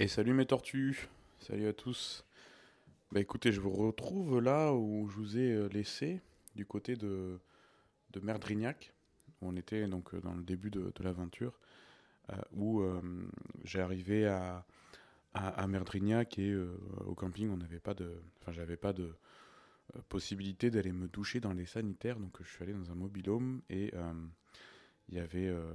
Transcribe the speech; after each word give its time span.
Et 0.00 0.08
salut 0.08 0.32
mes 0.32 0.44
tortues, 0.44 1.08
salut 1.38 1.68
à 1.68 1.72
tous. 1.72 2.24
Bah 3.12 3.20
écoutez, 3.20 3.52
je 3.52 3.60
vous 3.60 3.70
retrouve 3.70 4.40
là 4.40 4.74
où 4.74 5.08
je 5.08 5.14
vous 5.14 5.38
ai 5.38 5.52
euh, 5.52 5.68
laissé, 5.68 6.20
du 6.56 6.66
côté 6.66 6.96
de, 6.96 7.38
de 8.10 8.18
Merdrignac, 8.18 8.92
où 9.40 9.46
on 9.46 9.54
était 9.54 9.86
donc 9.86 10.12
euh, 10.12 10.20
dans 10.20 10.34
le 10.34 10.42
début 10.42 10.72
de, 10.72 10.92
de 10.92 11.04
l'aventure, 11.04 11.60
euh, 12.32 12.34
où 12.54 12.82
j'ai 13.62 13.78
arrivé 13.78 14.26
à, 14.26 14.66
à, 15.32 15.64
Merdrignac 15.68 16.40
et 16.40 16.56
au 17.06 17.14
camping, 17.14 17.48
on 17.50 17.58
n'avait 17.58 17.78
pas 17.78 17.94
de, 17.94 18.20
enfin 18.40 18.50
j'avais 18.50 18.76
pas 18.76 18.92
de 18.92 19.14
possibilité 20.08 20.72
d'aller 20.72 20.90
me 20.90 21.06
doucher 21.06 21.38
dans 21.38 21.52
les 21.52 21.66
sanitaires, 21.66 22.18
donc 22.18 22.36
je 22.42 22.50
suis 22.50 22.64
allé 22.64 22.72
dans 22.72 22.90
un 22.90 22.96
mobilhome 22.96 23.62
et 23.70 23.92
il 25.08 25.16
y 25.16 25.20
avait, 25.20 25.48
euh, 25.48 25.70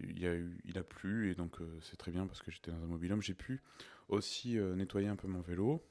il 0.00 0.18
y 0.18 0.26
a 0.26 0.34
eu, 0.34 0.58
il 0.64 0.78
a 0.78 0.82
plu 0.82 1.30
et 1.30 1.34
donc 1.34 1.60
euh, 1.60 1.78
c'est 1.82 1.96
très 1.96 2.10
bien 2.10 2.26
parce 2.26 2.42
que 2.42 2.50
j'étais 2.50 2.70
dans 2.70 2.82
un 2.82 2.86
mobilhome. 2.86 3.22
J'ai 3.22 3.34
pu 3.34 3.62
aussi 4.08 4.58
euh, 4.58 4.74
nettoyer 4.74 5.08
un 5.08 5.16
peu 5.16 5.28
mon 5.28 5.40
vélo 5.40 5.82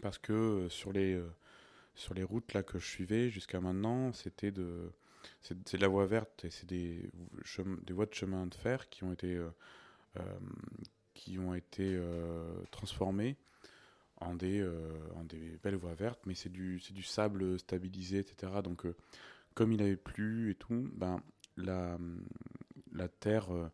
parce 0.00 0.18
que 0.18 0.66
sur 0.68 0.92
les 0.92 1.20
sur 1.94 2.14
les 2.14 2.22
routes 2.22 2.52
là 2.52 2.62
que 2.62 2.78
je 2.78 2.86
suivais 2.86 3.30
jusqu'à 3.30 3.60
maintenant, 3.60 4.12
c'était 4.12 4.50
de 4.50 4.90
c'est 5.42 5.76
de 5.76 5.80
la 5.80 5.88
voie 5.88 6.06
verte 6.06 6.44
et 6.44 6.50
c'est 6.50 6.66
des 6.66 7.10
des 7.82 7.92
voies 7.92 8.06
de 8.06 8.14
chemin 8.14 8.46
de 8.46 8.54
fer 8.54 8.88
qui 8.88 9.04
ont 9.04 9.12
été 9.12 9.40
qui 11.14 11.38
ont 11.38 11.54
été 11.54 11.98
transformées 12.70 13.36
en 14.16 14.34
des 14.34 14.68
en 15.14 15.24
des 15.24 15.58
belles 15.62 15.76
voies 15.76 15.94
vertes, 15.94 16.20
mais 16.26 16.34
c'est 16.34 16.52
du 16.52 16.80
c'est 16.80 16.94
du 16.94 17.02
sable 17.02 17.58
stabilisé, 17.58 18.18
etc. 18.18 18.60
Donc 18.62 18.86
comme 19.54 19.72
il 19.72 19.82
avait 19.82 19.96
plu 19.96 20.50
et 20.50 20.54
tout, 20.54 20.90
ben 20.94 21.22
la, 21.56 21.98
terre 23.20 23.52
euh, 23.52 23.70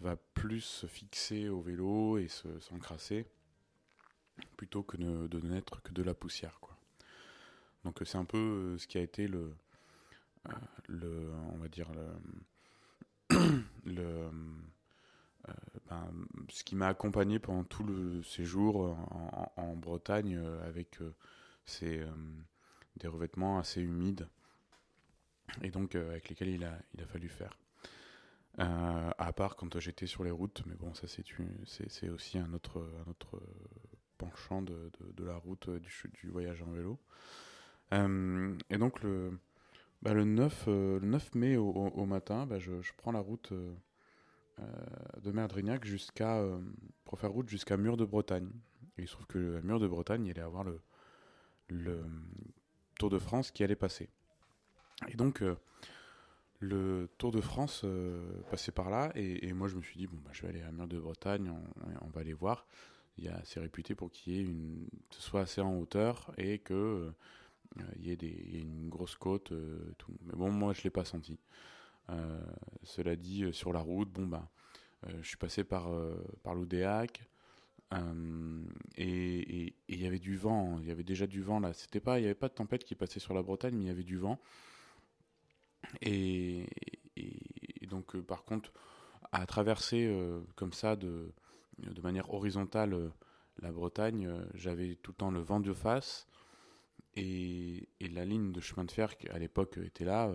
va 0.00 0.16
plus 0.34 0.60
se 0.60 0.86
fixer 0.86 1.48
au 1.48 1.60
vélo 1.60 2.18
et 2.18 2.28
se, 2.28 2.60
s'encrasser 2.60 3.26
plutôt 4.56 4.82
que 4.82 4.96
de, 4.96 5.26
de 5.28 5.40
n'être 5.40 5.82
que 5.82 5.92
de 5.92 6.02
la 6.02 6.14
poussière. 6.14 6.58
Donc 7.84 8.00
euh, 8.00 8.04
c'est 8.04 8.18
un 8.18 8.24
peu 8.24 8.38
euh, 8.38 8.78
ce 8.78 8.86
qui 8.86 8.98
a 8.98 9.02
été 9.02 9.28
le 9.28 9.52
on 11.52 11.58
va 11.58 11.68
dire 11.68 11.88
le 13.84 14.30
ben, 15.88 16.10
ce 16.48 16.64
qui 16.64 16.76
m'a 16.76 16.88
accompagné 16.88 17.38
pendant 17.38 17.64
tout 17.64 17.84
le 17.84 18.22
séjour 18.22 18.96
en, 19.56 19.76
Bretagne 19.76 20.38
avec 20.64 20.98
ces 21.66 22.02
des 22.96 23.06
revêtements 23.06 23.58
assez 23.58 23.82
humides 23.82 24.28
et 25.62 25.70
donc 25.70 25.94
euh, 25.94 26.10
avec 26.10 26.28
lesquels 26.28 26.48
il 26.48 26.64
a, 26.64 26.78
il 26.94 27.02
a 27.02 27.06
fallu 27.06 27.28
faire. 27.28 27.56
Euh, 28.58 29.10
à 29.16 29.32
part 29.32 29.56
quand 29.56 29.78
j'étais 29.78 30.06
sur 30.06 30.24
les 30.24 30.30
routes, 30.30 30.62
mais 30.66 30.74
bon, 30.74 30.92
ça 30.94 31.06
c'est 31.06 32.08
aussi 32.08 32.38
un 32.38 32.52
autre, 32.52 32.86
un 33.06 33.10
autre 33.10 33.40
penchant 34.18 34.60
de, 34.60 34.90
de, 35.16 35.24
la 35.24 35.36
route 35.36 35.68
euh, 35.68 35.80
du, 35.80 36.28
voyage 36.28 36.62
en 36.62 36.70
vélo. 36.72 36.98
Et 37.92 38.78
donc 38.78 39.02
le, 39.02 39.38
bah, 40.02 40.12
le, 40.12 40.24
9, 40.24 40.64
euh, 40.68 41.00
le 41.00 41.06
9 41.06 41.34
mai 41.36 41.56
au, 41.56 42.04
matin, 42.06 42.46
bah, 42.46 42.58
je, 42.58 42.72
prends 42.96 43.12
la 43.12 43.20
route 43.20 43.52
de 45.22 45.30
Merdrignac 45.32 45.84
jusqu'à 45.84 46.44
pour 47.04 47.18
faire 47.18 47.30
route 47.30 47.48
jusqu'à 47.48 47.76
Mur 47.76 47.96
de 47.96 48.04
Bretagne. 48.04 48.50
Et 48.98 49.02
il 49.02 49.08
se 49.08 49.12
trouve 49.12 49.26
que 49.26 49.60
Mur 49.62 49.80
de 49.80 49.88
Bretagne, 49.88 50.26
il 50.26 50.32
allait 50.32 50.42
avoir 50.42 50.64
le, 50.64 50.80
le 51.68 52.04
Tour 52.98 53.08
de 53.08 53.18
France 53.18 53.50
qui 53.50 53.64
allait 53.64 53.76
passer. 53.76 54.10
Et 55.08 55.16
donc, 55.16 55.42
euh, 55.42 55.56
le 56.60 57.08
Tour 57.18 57.32
de 57.32 57.40
France 57.40 57.82
euh, 57.84 58.22
passait 58.50 58.72
par 58.72 58.90
là, 58.90 59.10
et, 59.14 59.52
moi 59.52 59.68
je 59.68 59.76
me 59.76 59.82
suis 59.82 59.98
dit, 59.98 60.06
bon, 60.06 60.18
bah, 60.24 60.30
je 60.32 60.42
vais 60.42 60.48
aller 60.48 60.62
à 60.62 60.72
Mur 60.72 60.88
de 60.88 60.98
Bretagne, 60.98 61.50
on, 61.50 62.06
on 62.06 62.08
va 62.08 62.20
aller 62.20 62.34
voir. 62.34 62.66
Il 63.18 63.24
y 63.24 63.28
a, 63.28 63.40
c'est 63.44 63.60
réputé 63.60 63.94
pour 63.94 64.10
qu'il 64.10 64.32
y 64.32 64.38
ait 64.38 64.42
une, 64.42 64.86
ce 65.10 65.20
soit 65.20 65.40
assez 65.42 65.60
en 65.60 65.78
hauteur 65.78 66.32
et 66.38 66.58
que 66.58 66.74
euh, 66.74 67.82
il 67.96 68.06
y 68.06 68.10
ait 68.10 68.16
des, 68.16 68.60
une 68.62 68.88
grosse 68.88 69.14
côte, 69.16 69.52
tout. 69.98 70.12
Mais 70.24 70.34
bon, 70.34 70.50
moi 70.50 70.72
je 70.72 70.82
l'ai 70.82 70.90
pas 70.90 71.04
senti. 71.04 71.38
Cela 72.82 73.14
dit, 73.14 73.52
sur 73.52 73.72
la 73.72 73.78
route, 73.78 74.10
bon 74.10 74.26
bah, 74.26 74.50
je 75.06 75.22
suis 75.22 75.36
passé 75.36 75.62
par 75.62 75.88
par 76.42 76.54
l'Oudéac. 76.54 77.22
Et 78.96 79.74
il 79.88 80.00
y 80.02 80.06
avait 80.06 80.18
du 80.18 80.36
vent, 80.36 80.78
il 80.80 80.88
y 80.88 80.90
avait 80.90 81.04
déjà 81.04 81.26
du 81.26 81.42
vent 81.42 81.60
là. 81.60 81.72
Il 81.94 82.22
y 82.22 82.24
avait 82.24 82.34
pas 82.34 82.48
de 82.48 82.54
tempête 82.54 82.84
qui 82.84 82.94
passait 82.96 83.20
sur 83.20 83.34
la 83.34 83.42
Bretagne, 83.42 83.76
mais 83.76 83.84
il 83.84 83.88
y 83.88 83.90
avait 83.90 84.02
du 84.02 84.16
vent. 84.16 84.40
Et, 86.02 86.66
donc, 87.88 88.14
euh, 88.14 88.22
par 88.22 88.44
contre, 88.44 88.72
à 89.32 89.44
traverser 89.46 90.06
euh, 90.06 90.40
comme 90.56 90.72
ça 90.72 90.96
de, 90.96 91.32
de 91.78 92.00
manière 92.02 92.32
horizontale 92.32 92.94
euh, 92.94 93.08
la 93.60 93.72
Bretagne, 93.72 94.32
j'avais 94.54 94.94
tout 94.96 95.10
le 95.12 95.16
temps 95.16 95.30
le 95.30 95.40
vent 95.40 95.60
de 95.60 95.72
face 95.72 96.26
et, 97.14 97.88
la 98.00 98.24
ligne 98.24 98.52
de 98.52 98.60
chemin 98.60 98.84
de 98.84 98.90
fer 98.90 99.16
qui 99.18 99.28
à 99.28 99.38
l'époque 99.38 99.78
était 99.78 100.04
là 100.04 100.32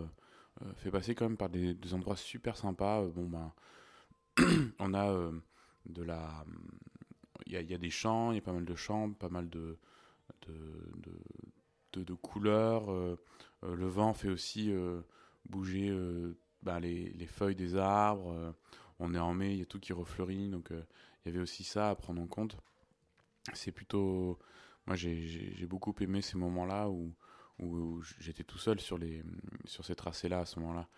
fait 0.76 0.90
passer 0.90 1.14
quand 1.14 1.26
même 1.26 1.36
par 1.36 1.48
des, 1.50 1.74
des 1.74 1.92
endroits 1.92 2.16
super 2.16 2.56
sympas. 2.56 3.04
Bon 3.06 3.28
ben, 3.28 3.52
on 4.78 4.94
a 4.94 5.30
de 5.86 6.02
la, 6.02 6.44
il 7.46 7.60
y 7.60 7.64
y 7.64 7.74
a 7.74 7.78
des 7.78 7.90
champs, 7.90 8.30
il 8.30 8.36
y 8.36 8.38
a 8.38 8.42
pas 8.42 8.52
mal 8.52 8.64
de 8.64 8.74
champs, 8.76 9.10
pas 9.12 9.28
mal 9.28 9.50
de 9.50 9.76
de, 10.46 12.04
de, 12.04 12.14
couleurs. 12.14 12.88
le 13.62 13.86
vent 13.86 14.14
fait 14.14 14.28
aussi 14.28 14.72
bouger 15.48 15.88
euh, 15.90 16.38
ben, 16.62 16.80
les, 16.80 17.10
les 17.10 17.26
feuilles 17.26 17.56
des 17.56 17.76
arbres. 17.76 18.30
euh, 18.32 18.52
on 18.98 19.14
est 19.14 19.18
en 19.18 19.34
mai, 19.34 19.52
il 19.52 19.58
y 19.58 19.62
a 19.62 19.66
tout 19.66 19.78
qui 19.78 19.92
refleurit, 19.92 20.48
donc 20.48 20.70
euh, 20.70 20.82
il 21.24 21.28
y 21.28 21.34
avait 21.34 21.42
aussi 21.42 21.64
ça 21.64 21.90
à 21.90 21.94
prendre 21.94 22.20
en 22.22 22.26
compte. 22.26 22.56
C'est 23.52 23.72
plutôt, 23.72 24.38
moi 24.86 24.96
j'ai 24.96 25.66
beaucoup 25.66 25.94
aimé 26.00 26.22
ces 26.22 26.36
moments-là 26.38 26.88
où, 26.88 27.14
où 27.60 28.02
j'étais 28.18 28.42
tout 28.44 28.58
seul 28.58 28.80
sur 28.80 28.98
les 28.98 29.22
sur 29.64 29.84
ces 29.84 29.94
tracés-là 29.94 30.40
à 30.40 30.46
ce 30.46 30.58
moment-là. 30.60 30.88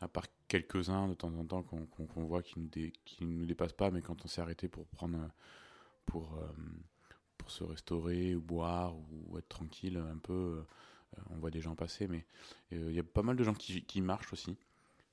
À 0.00 0.08
part 0.08 0.26
quelques-uns 0.48 1.08
de 1.08 1.14
temps 1.14 1.32
en 1.34 1.44
temps 1.44 1.62
qu'on 1.62 1.86
qu'on 1.86 2.24
voit 2.24 2.42
qui 2.42 2.58
nous, 2.58 2.68
dé, 2.68 2.92
nous 3.20 3.46
dépassent 3.46 3.72
pas, 3.72 3.90
mais 3.90 4.02
quand 4.02 4.24
on 4.24 4.28
s'est 4.28 4.42
arrêté 4.42 4.68
pour 4.68 4.86
prendre 4.88 5.18
pour 6.04 6.38
pour 7.38 7.50
se 7.50 7.64
restaurer 7.64 8.34
ou 8.34 8.40
boire 8.42 8.94
ou 8.96 9.38
être 9.38 9.48
tranquille 9.48 9.96
un 9.96 10.18
peu, 10.18 10.64
on 11.30 11.36
voit 11.36 11.50
des 11.50 11.60
gens 11.60 11.74
passer, 11.74 12.08
mais 12.08 12.24
euh, 12.72 12.86
il 12.90 12.94
y 12.94 13.00
a 13.00 13.04
pas 13.04 13.22
mal 13.22 13.36
de 13.36 13.44
gens 13.44 13.54
qui, 13.54 14.00
marchent 14.00 14.32
aussi. 14.32 14.56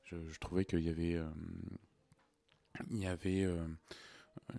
Je, 0.05 0.39
trouvais 0.39 0.65
qu'il 0.65 0.81
y 0.81 0.89
avait 0.89 1.15
euh, 1.15 1.29
y 2.91 3.07
avait 3.07 3.43
euh, 3.43 3.65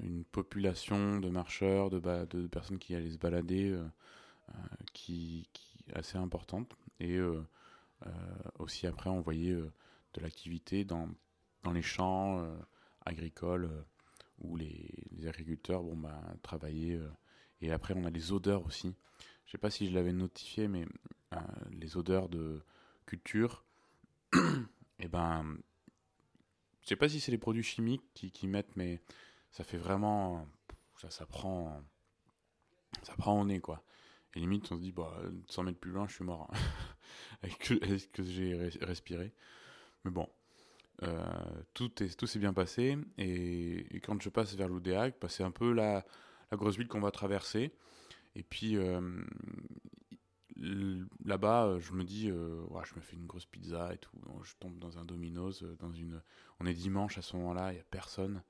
une 0.03 0.25
population 0.25 1.21
de 1.21 1.28
marcheurs, 1.28 1.91
de, 1.91 2.47
personnes 2.49 2.78
qui 2.78 2.94
allaient 2.94 3.11
se 3.11 3.19
balader, 3.19 3.71
euh, 3.71 3.84
euh, 4.50 4.59
qui, 4.93 5.49
qui 5.53 5.75
assez 5.94 6.19
importante. 6.19 6.75
Et 7.00 7.17
euh, 7.17 7.43
euh, 8.06 8.11
aussi 8.59 8.87
après, 8.87 9.11
on 9.11 9.21
voyait 9.21 9.53
euh, 9.53 9.73
de 10.15 10.21
l'activité 10.21 10.84
dans, 10.84 11.09
dans 11.62 11.73
les 11.73 11.83
champs 11.83 12.39
euh, 12.39 12.56
agricoles 13.05 13.65
euh, 13.65 13.83
où 14.39 14.56
les, 14.56 15.27
agriculteurs 15.27 15.83
bon, 15.83 15.97
bah, 15.97 16.21
travaillaient. 16.43 16.97
euh, 16.97 17.11
et 17.61 17.73
après, 17.73 17.94
on 17.97 18.05
a 18.05 18.11
les 18.11 18.33
odeurs 18.33 18.67
aussi. 18.67 18.94
Je 19.47 19.53
sais 19.53 19.59
pas 19.59 19.71
si 19.71 19.89
je 19.89 19.94
l'avais 19.94 20.12
notifié, 20.12 20.69
mais 20.69 20.83
euh, 20.83 20.89
les 21.71 21.97
odeurs 21.97 22.28
de 22.28 22.62
culture, 23.06 23.65
et 24.99 25.09
ben, 25.09 25.59
je 26.83 26.89
sais 26.89 26.97
pas 26.97 27.09
si 27.09 27.21
c'est 27.21 27.33
les 27.33 27.39
produits 27.39 27.62
chimiques 27.62 28.05
qui, 28.15 28.31
qui 28.31 28.47
mettent, 28.47 28.77
mais 28.77 29.00
ça 29.50 29.65
fait 29.65 29.78
vraiment, 29.78 30.47
ça, 30.97 31.11
ça 31.11 31.27
prend, 31.27 31.83
ça 33.03 33.15
prend 33.17 33.41
au 33.41 33.44
nez 33.44 33.61
quoi. 33.61 33.83
Et 34.34 34.41
limite, 34.41 34.71
on 34.73 34.77
se 34.77 34.81
dit, 34.81 34.93
bah, 34.93 35.17
100 35.49 35.62
mètres 35.62 35.78
plus 35.78 35.93
loin, 35.93 36.09
je 36.09 36.15
suis 36.15 36.25
mort 36.25 36.50
avec 37.43 37.59
que- 37.59 37.84
avec 37.84 38.00
ce 38.00 38.09
que 38.09 38.23
j'ai 38.25 38.55
res- 38.55 38.84
respiré. 38.84 39.33
Mais 40.05 40.11
bon, 40.11 40.28
euh, 41.03 41.25
tout 41.75 42.03
est, 42.03 42.17
tout 42.19 42.27
s'est 42.27 42.39
bien 42.41 42.53
passé. 42.53 42.99
Et, 43.19 44.00
quand 44.03 44.21
je 44.23 44.29
passe 44.29 44.55
vers 44.56 44.69
l'Oudéac, 44.69 45.17
bah, 45.20 45.29
c'est 45.29 45.44
un 45.44 45.50
peu 45.53 45.73
la, 45.73 46.05
la 46.50 46.56
grosse 46.56 46.76
ville 46.79 46.88
qu'on 46.88 47.00
va 47.00 47.11
traverser. 47.12 47.73
Et 48.37 48.43
puis 48.43 48.76
euh, 48.76 49.00
là-bas, 50.56 51.67
euh, 51.67 51.81
je 51.81 51.93
me 51.93 52.05
dis, 52.05 52.31
euh, 52.31 52.65
je 52.85 52.95
me 52.95 53.01
fais 53.01 53.17
une 53.17 53.27
grosse 53.27 53.47
pizza 53.47 53.93
et 53.93 53.99
tout. 53.99 54.17
Je 54.43 54.53
tombe 54.59 54.79
dans 54.79 54.99
un 54.99 55.05
Domino's, 55.05 55.62
euh, 55.62 55.77
dans 55.81 55.93
une. 55.93 56.23
On 56.61 56.67
est 56.67 56.75
dimanche 56.75 57.19
à 57.19 57.23
ce 57.23 57.37
moment-là, 57.37 57.73
il 57.73 57.77
y 57.77 57.81
a 57.81 57.85
personne. 57.85 58.43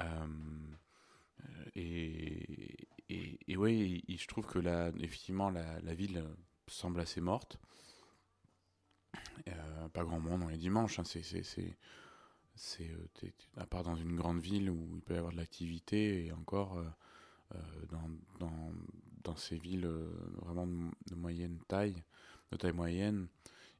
Euh, 0.00 0.26
et, 1.74 2.88
et, 3.08 3.38
et 3.48 4.02
et 4.08 4.16
je 4.16 4.26
trouve 4.28 4.46
que 4.46 4.58
là, 4.58 4.90
effectivement, 5.00 5.50
la, 5.50 5.94
ville 5.94 6.24
semble 6.66 7.00
assez 7.00 7.20
morte. 7.20 7.58
Pas 9.92 10.02
grand 10.02 10.18
monde, 10.18 10.42
on 10.42 10.48
est 10.48 10.56
dimanche. 10.56 10.98
Hein, 10.98 11.04
c'est, 11.04 11.22
c'est, 12.54 12.90
à 13.56 13.66
part 13.66 13.82
dans 13.82 13.96
une 13.96 14.16
grande 14.16 14.40
ville 14.40 14.70
où 14.70 14.96
il 14.96 15.02
peut 15.02 15.14
y 15.14 15.18
avoir 15.18 15.32
de 15.32 15.36
l'activité 15.36 16.26
et 16.26 16.32
encore 16.32 16.82
dans, 17.90 18.50
dans 19.24 19.36
ces 19.36 19.56
villes 19.56 19.86
euh, 19.86 20.10
vraiment 20.42 20.66
de, 20.66 21.14
moyenne 21.14 21.58
taille, 21.66 22.02
de 22.52 22.56
taille 22.56 22.72
moyenne, 22.72 23.26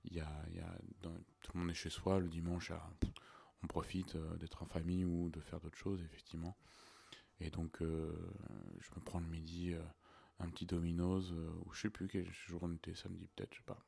il 0.04 0.14
y 0.14 0.20
a, 0.20 0.28
tout 1.02 1.50
le 1.54 1.60
monde 1.60 1.70
est 1.70 1.74
chez 1.74 1.90
soi 1.90 2.18
le 2.18 2.28
dimanche, 2.28 2.70
à- 2.70 2.90
on 3.62 3.66
profite 3.66 4.16
euh, 4.16 4.36
d'être 4.36 4.62
en 4.62 4.66
famille 4.66 5.04
ou 5.04 5.30
de 5.30 5.40
faire 5.40 5.60
d'autres 5.60 5.78
choses 5.78 6.02
effectivement. 6.02 6.56
Et 7.40 7.50
donc, 7.50 7.78
je 7.80 8.90
me 8.94 9.00
prends 9.04 9.18
le 9.18 9.26
midi 9.26 9.74
un 10.38 10.48
petit 10.50 10.66
Domino's, 10.66 11.32
ou 11.32 11.74
je 11.74 11.80
sais 11.80 11.90
plus 11.90 12.06
quel 12.06 12.30
jour 12.30 12.62
on 12.62 12.72
était, 12.72 12.94
samedi 12.94 13.26
peut-être, 13.34 13.52
je 13.52 13.58
sais 13.58 13.64
pas. 13.66 13.78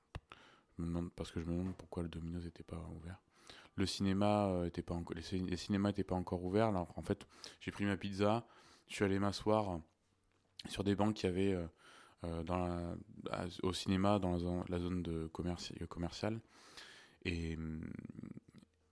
Je 0.77 0.83
me 0.83 0.89
demande, 0.89 1.13
parce 1.13 1.31
que 1.31 1.41
je 1.41 1.47
me 1.47 1.53
demande 1.57 1.77
pourquoi 1.77 2.03
le 2.03 2.09
Domino's 2.09 2.45
n'était 2.45 2.65
pas 2.65 2.85
ouvert. 2.97 3.23
Le 3.77 3.87
cinéma 3.87 4.65
était 4.67 4.83
pas 4.83 4.95
encore, 4.95 5.17
les, 5.17 5.57
cinémas 5.57 5.91
n'étaient 5.91 6.03
pas 6.03 6.17
encore 6.17 6.43
ouverts. 6.43 6.75
En 6.97 7.03
fait, 7.03 7.25
j'ai 7.61 7.71
pris 7.71 7.85
ma 7.85 7.97
pizza, 7.97 8.45
je 8.89 8.97
suis 8.97 9.05
allé 9.05 9.21
m'asseoir 9.21 9.81
sur 10.69 10.85
des 10.85 10.95
bancs 10.95 11.15
qui 11.15 11.27
avaient 11.27 11.57
dans 12.23 12.97
au 13.63 13.73
cinéma 13.73 14.19
dans 14.19 14.65
la 14.69 14.79
zone, 14.79 15.03
de 15.03 15.27
commerce, 15.29 15.73
commerciale. 15.89 16.41
Et, 17.25 17.59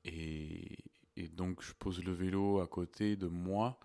et, 0.04 0.78
et, 1.16 1.28
donc 1.28 1.62
je 1.62 1.72
pose 1.72 2.02
le 2.04 2.12
vélo 2.12 2.60
à 2.60 2.66
côté 2.66 3.16
de 3.16 3.26
moi 3.26 3.78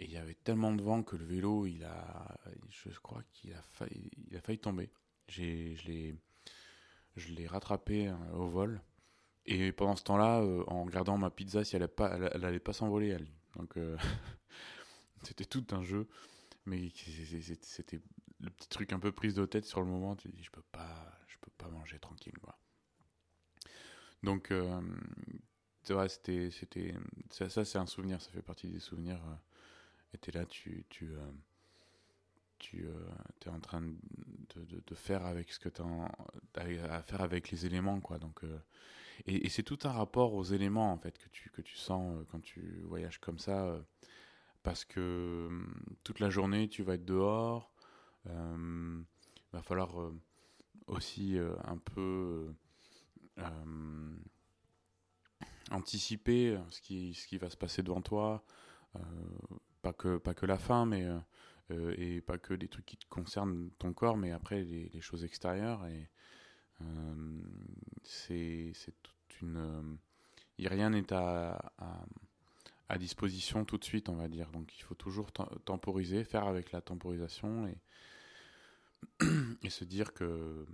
et 0.00 0.04
il 0.04 0.12
y 0.12 0.16
avait 0.16 0.34
tellement 0.34 0.72
de 0.72 0.82
vent 0.82 1.02
que 1.02 1.16
le 1.16 1.24
vélo, 1.24 1.66
il 1.66 1.82
a, 1.84 2.38
je 2.70 2.98
crois 3.00 3.22
qu'il 3.32 3.52
a 3.52 3.62
failli, 3.62 4.10
il 4.30 4.36
a 4.36 4.40
failli 4.40 4.58
tomber. 4.58 4.90
Je 5.26 5.42
l'ai, 5.86 7.46
rattrapé 7.46 8.12
au 8.32 8.46
vol. 8.46 8.80
Et 9.44 9.72
pendant 9.72 9.96
ce 9.96 10.04
temps-là, 10.04 10.40
euh, 10.40 10.62
en 10.68 10.84
regardant 10.84 11.18
ma 11.18 11.30
pizza, 11.30 11.62
elle, 11.72 11.82
a 11.82 11.88
pas, 11.88 12.72
s'envoler, 12.72 13.08
elle. 13.08 13.26
Donc 13.56 13.76
euh, 13.76 13.96
c'était 15.24 15.46
tout 15.46 15.66
un 15.72 15.82
jeu, 15.82 16.06
mais 16.68 16.90
c'était 17.62 18.00
le 18.40 18.50
petit 18.50 18.68
truc 18.68 18.92
un 18.92 19.00
peu 19.00 19.12
prise 19.12 19.34
de 19.34 19.44
tête 19.46 19.64
sur 19.64 19.80
le 19.80 19.86
moment. 19.86 20.16
Tu 20.16 20.28
dis, 20.28 20.42
je 20.42 20.50
peux 20.50 20.62
pas, 20.72 21.12
je 21.26 21.36
peux 21.40 21.50
pas 21.58 21.68
manger 21.68 21.98
tranquille, 21.98 22.38
quoi. 22.40 22.58
Donc 24.22 24.50
euh, 24.50 24.80
c'est 25.82 25.94
vrai, 25.94 26.08
c'était, 26.08 26.50
c'était, 26.50 26.94
ça, 27.30 27.64
c'est 27.64 27.78
un 27.78 27.86
souvenir, 27.86 28.20
ça 28.20 28.30
fait 28.30 28.42
partie 28.42 28.68
des 28.68 28.80
souvenirs 28.80 29.20
et 30.14 30.18
tu 30.18 30.30
es 30.30 30.32
là, 30.32 30.46
tu, 30.46 30.84
tu, 30.88 31.12
euh, 31.12 31.30
tu 32.58 32.86
euh, 32.86 32.92
es 33.46 33.48
en 33.48 33.60
train 33.60 33.82
de, 33.82 34.94
faire 34.94 35.24
avec 35.26 35.52
ce 35.52 35.58
que 35.58 35.68
tu 35.68 35.82
as 35.82 36.94
à 36.94 37.02
faire 37.02 37.20
avec 37.20 37.50
les 37.50 37.66
éléments. 37.66 38.00
Quoi. 38.00 38.18
Donc, 38.18 38.42
euh, 38.44 38.58
et, 39.26 39.46
et 39.46 39.48
c'est 39.48 39.62
tout 39.62 39.78
un 39.84 39.92
rapport 39.92 40.34
aux 40.34 40.44
éléments 40.44 40.92
en 40.92 40.98
fait, 40.98 41.18
que, 41.18 41.28
tu, 41.28 41.50
que 41.50 41.62
tu 41.62 41.76
sens 41.76 42.24
quand 42.30 42.40
tu 42.40 42.80
voyages 42.84 43.18
comme 43.18 43.38
ça. 43.38 43.80
Parce 44.62 44.84
que 44.84 45.48
toute 46.04 46.20
la 46.20 46.30
journée, 46.30 46.68
tu 46.68 46.82
vas 46.82 46.94
être 46.94 47.04
dehors. 47.04 47.72
Il 48.26 49.04
va 49.52 49.62
falloir 49.62 49.94
aussi 50.86 51.36
un 51.64 51.78
peu 51.78 52.52
anticiper 55.70 56.58
ce 56.70 56.80
qui, 56.80 57.14
ce 57.14 57.26
qui 57.26 57.38
va 57.38 57.48
se 57.50 57.56
passer 57.56 57.82
devant 57.82 58.02
toi 58.02 58.44
pas 59.82 59.92
que, 59.92 60.18
pas 60.18 60.34
que 60.34 60.46
la 60.46 60.58
faim, 60.58 60.86
mais 60.86 61.04
euh, 61.04 61.18
euh, 61.70 61.94
et 61.98 62.20
pas 62.20 62.38
que 62.38 62.54
des 62.54 62.68
trucs 62.68 62.86
qui 62.86 62.96
te 62.96 63.06
concernent 63.08 63.70
ton 63.78 63.92
corps, 63.92 64.16
mais 64.16 64.32
après 64.32 64.62
les, 64.62 65.00
choses 65.00 65.24
extérieures. 65.24 65.86
Et 65.86 66.10
euh, 66.82 67.42
c'est 68.02 68.72
toute 69.02 69.40
une. 69.42 69.98
rien 70.58 70.90
n'est 70.90 71.12
à, 71.12 71.72
disposition 72.96 73.66
tout 73.66 73.76
de 73.76 73.84
suite, 73.84 74.08
on 74.08 74.16
va 74.16 74.28
dire. 74.28 74.50
Donc 74.52 74.74
il 74.78 74.82
faut 74.82 74.94
toujours 74.94 75.30
temporiser, 75.32 76.24
faire 76.24 76.46
avec 76.46 76.72
la 76.72 76.80
temporisation 76.80 77.66
et, 77.66 77.76
et 79.62 79.70
se 79.70 79.84
dire 79.84 80.14
que, 80.14 80.64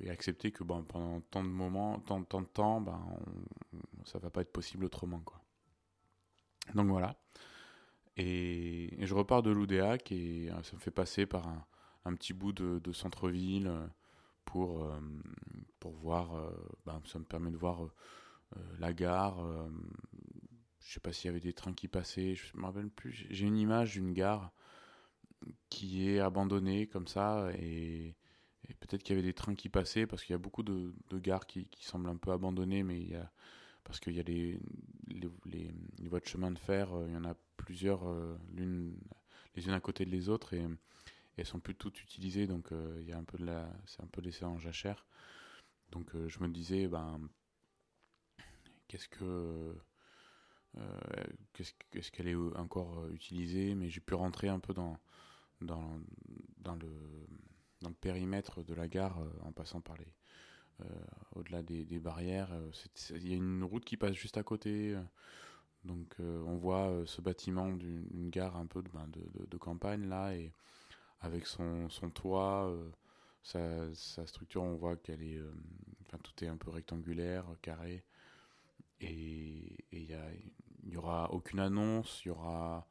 et 0.00 0.10
accepter 0.10 0.52
que 0.52 0.64
bon, 0.64 0.82
pendant 0.82 1.20
tant 1.20 1.42
de 1.42 1.48
moments, 1.48 1.98
tant, 2.00 2.20
de 2.20 2.46
temps, 2.46 2.80
ben, 2.80 3.00
ça 4.04 4.18
va 4.18 4.30
pas 4.30 4.42
être 4.42 4.52
possible 4.52 4.84
autrement. 4.84 5.20
Quoi. 5.20 5.40
Donc 6.74 6.88
voilà. 6.88 7.16
Et, 8.16 8.96
je 9.00 9.14
repars 9.14 9.42
de 9.42 9.50
l'Oudéac 9.50 10.12
et 10.12 10.50
euh, 10.50 10.62
ça 10.62 10.76
me 10.76 10.80
fait 10.80 10.90
passer 10.90 11.26
par 11.26 11.48
un, 12.04 12.14
petit 12.14 12.32
bout 12.32 12.52
de, 12.52 12.92
centre-ville 12.92 13.68
euh, 13.68 13.86
pour, 14.44 14.84
euh, 14.84 15.00
pour 15.78 15.92
voir. 15.92 16.30
Ben, 16.86 17.00
ça 17.06 17.18
me 17.18 17.24
permet 17.24 17.50
de 17.50 17.56
voir 17.56 17.80
la 18.78 18.92
gare. 18.92 19.38
Je 20.90 20.94
sais 20.94 21.00
pas 21.00 21.12
s'il 21.12 21.26
y 21.26 21.28
avait 21.28 21.38
des 21.38 21.52
trains 21.52 21.72
qui 21.72 21.86
passaient, 21.86 22.34
je 22.34 22.56
me 22.56 22.64
rappelle 22.64 22.90
plus. 22.90 23.24
J'ai 23.30 23.46
une 23.46 23.56
image 23.56 23.92
d'une 23.92 24.12
gare 24.12 24.50
qui 25.68 26.08
est 26.08 26.18
abandonnée 26.18 26.88
comme 26.88 27.06
ça 27.06 27.48
et, 27.60 28.16
peut-être 28.80 29.04
qu'il 29.04 29.14
y 29.14 29.18
avait 29.20 29.26
des 29.26 29.32
trains 29.32 29.54
qui 29.54 29.68
passaient 29.68 30.08
parce 30.08 30.24
qu'il 30.24 30.32
y 30.32 30.34
a 30.34 30.38
beaucoup 30.38 30.64
de, 30.64 30.92
gares 31.12 31.46
qui, 31.46 31.68
semblent 31.78 32.08
un 32.08 32.16
peu 32.16 32.32
abandonnées, 32.32 32.82
mais 32.82 33.12
parce 33.84 34.00
qu'il 34.00 34.14
y 34.14 34.20
a 34.20 34.24
les, 34.24 34.58
voies 36.08 36.18
de 36.18 36.26
chemin 36.26 36.50
de 36.50 36.58
fer, 36.58 36.92
euh, 36.92 37.06
il 37.06 37.14
y 37.14 37.16
en 37.16 37.24
a 37.24 37.36
plusieurs, 37.56 38.08
euh, 38.08 38.36
les 38.56 39.66
unes 39.68 39.74
à 39.74 39.80
côté 39.80 40.04
de 40.04 40.10
les 40.10 40.28
autres, 40.28 40.54
et, 40.54 40.66
elles 41.36 41.46
sont 41.46 41.60
plus 41.60 41.76
toutes 41.76 42.02
utilisées, 42.02 42.48
donc 42.48 42.72
euh, 42.72 42.96
il 42.98 43.06
y 43.06 43.12
a 43.12 43.16
un 43.16 43.22
peu 43.22 43.38
de 43.38 43.44
la, 43.44 43.70
c'est 43.86 44.02
un 44.02 44.08
peu 44.08 44.20
laissé 44.22 44.44
en 44.44 44.58
jachère. 44.58 45.06
Donc 45.92 46.10
je 46.26 46.40
me 46.40 46.48
disais, 46.48 46.88
ben, 46.88 47.20
qu'est-ce 48.88 49.08
que 49.08 49.76
qu'est-ce 51.52 52.10
qu'elle 52.10 52.28
est 52.28 52.34
encore 52.34 53.06
utilisée, 53.08 53.74
mais 53.74 53.88
j'ai 53.88 54.00
pu 54.00 54.14
rentrer 54.14 54.48
un 54.48 54.60
peu 54.60 54.72
dans, 54.72 54.98
le, 55.60 55.68
périmètre 58.00 58.62
de 58.62 58.74
la 58.74 58.88
gare 58.88 59.18
en 59.42 59.52
passant 59.52 59.80
par 59.80 59.96
les, 59.96 60.12
euh, 60.80 60.84
au-delà 61.36 61.62
des, 61.62 61.98
barrières. 61.98 62.52
Euh, 62.52 62.70
il 63.16 63.28
y 63.28 63.32
a 63.32 63.36
une 63.36 63.64
route 63.64 63.84
qui 63.84 63.96
passe 63.96 64.14
juste 64.14 64.36
à 64.36 64.42
côté. 64.42 64.94
Euh, 64.94 65.02
donc 65.84 66.16
on 66.18 66.56
voit 66.56 66.92
ce 67.06 67.22
bâtiment 67.22 67.72
d'une 67.72 68.28
gare 68.28 68.56
un 68.56 68.66
peu 68.66 68.82
ben, 68.92 69.08
de, 69.08 69.56
campagne 69.56 70.06
là 70.10 70.34
et 70.34 70.52
avec 71.20 71.46
son, 71.46 71.88
son 71.88 72.10
toit, 72.10 72.70
sa, 73.42 73.90
sa, 73.94 74.26
structure, 74.26 74.62
on 74.62 74.74
voit 74.74 74.98
qu'elle 74.98 75.22
est, 75.22 75.40
enfin 76.02 76.18
tout 76.22 76.44
est 76.44 76.48
un 76.48 76.58
peu 76.58 76.70
rectangulaire, 76.70 77.46
carré 77.62 78.04
et 79.00 79.76
il 79.92 80.18
n'y 80.84 80.96
aura 80.96 81.32
aucune 81.32 81.60
annonce, 81.60 82.22
il 82.24 82.28
y 82.28 82.30
aura 82.30 82.86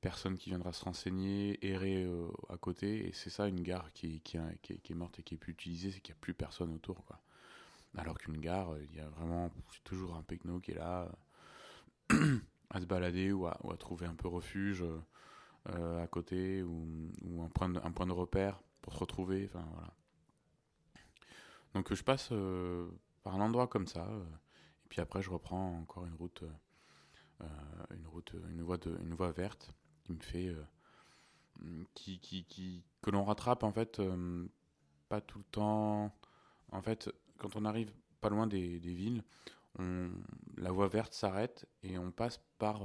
personne 0.00 0.36
qui 0.36 0.50
viendra 0.50 0.72
se 0.72 0.84
renseigner, 0.84 1.58
errer 1.66 2.04
euh, 2.04 2.28
à 2.48 2.56
côté. 2.56 3.08
Et 3.08 3.12
c'est 3.12 3.30
ça 3.30 3.48
une 3.48 3.62
gare 3.62 3.92
qui, 3.92 4.20
qui, 4.20 4.38
qui, 4.62 4.92
est 4.92 4.94
morte 4.94 5.18
et 5.18 5.22
qui 5.22 5.34
est 5.34 5.38
plus 5.38 5.52
utilisée, 5.52 5.90
c'est 5.90 6.00
qu'il 6.00 6.14
n'y 6.14 6.18
a 6.18 6.20
plus 6.20 6.34
personne 6.34 6.72
autour. 6.72 7.04
Quoi. 7.04 7.18
Alors 7.96 8.18
qu'une 8.18 8.38
gare, 8.38 8.76
il 8.90 8.96
y 8.96 9.00
a 9.00 9.08
vraiment 9.08 9.50
toujours 9.84 10.16
un 10.16 10.22
pecno 10.22 10.60
qui 10.60 10.72
est 10.72 10.76
là 10.76 11.08
à 12.70 12.80
se 12.80 12.86
balader 12.86 13.32
ou 13.32 13.46
à, 13.46 13.58
ou 13.64 13.72
à, 13.72 13.76
trouver 13.76 14.06
un 14.06 14.14
peu 14.14 14.28
refuge 14.28 14.84
euh, 15.70 16.02
à 16.02 16.06
côté 16.06 16.62
ou, 16.62 17.42
un, 17.42 17.48
point 17.48 17.68
de, 17.68 17.80
un 17.82 17.90
point 17.90 18.06
de 18.06 18.12
repère 18.12 18.60
pour 18.82 18.94
se 18.94 18.98
retrouver. 18.98 19.50
Voilà. 19.52 19.92
Donc 21.74 21.92
je 21.92 22.02
passe 22.02 22.28
euh, 22.32 22.88
par 23.22 23.34
un 23.34 23.40
endroit 23.40 23.66
comme 23.66 23.86
ça. 23.86 24.08
Et 24.86 24.88
puis 24.88 25.00
après, 25.00 25.20
je 25.20 25.30
reprends 25.30 25.80
encore 25.80 26.06
une 26.06 26.14
route 26.14 26.44
euh, 27.40 27.44
une 27.90 28.06
route, 28.06 28.34
une 28.48 28.62
voie 28.62 28.78
de, 28.78 28.96
une 29.02 29.14
voie 29.14 29.32
verte 29.32 29.74
qui 30.04 30.12
me 30.12 30.20
fait, 30.20 30.46
euh, 30.48 31.84
qui, 31.94 32.20
qui, 32.20 32.44
qui, 32.44 32.84
que 33.02 33.10
l'on 33.10 33.24
rattrape 33.24 33.62
en 33.62 33.72
fait 33.72 33.98
euh, 33.98 34.46
pas 35.08 35.20
tout 35.20 35.38
le 35.38 35.44
temps. 35.44 36.16
En 36.70 36.82
fait, 36.82 37.10
quand 37.36 37.56
on 37.56 37.64
arrive 37.64 37.92
pas 38.20 38.30
loin 38.30 38.46
des, 38.46 38.80
des 38.80 38.94
villes, 38.94 39.22
la 40.56 40.70
voie 40.70 40.88
verte 40.88 41.12
s'arrête 41.12 41.68
et 41.82 41.98
on 41.98 42.10
passe 42.10 42.40
par, 42.58 42.80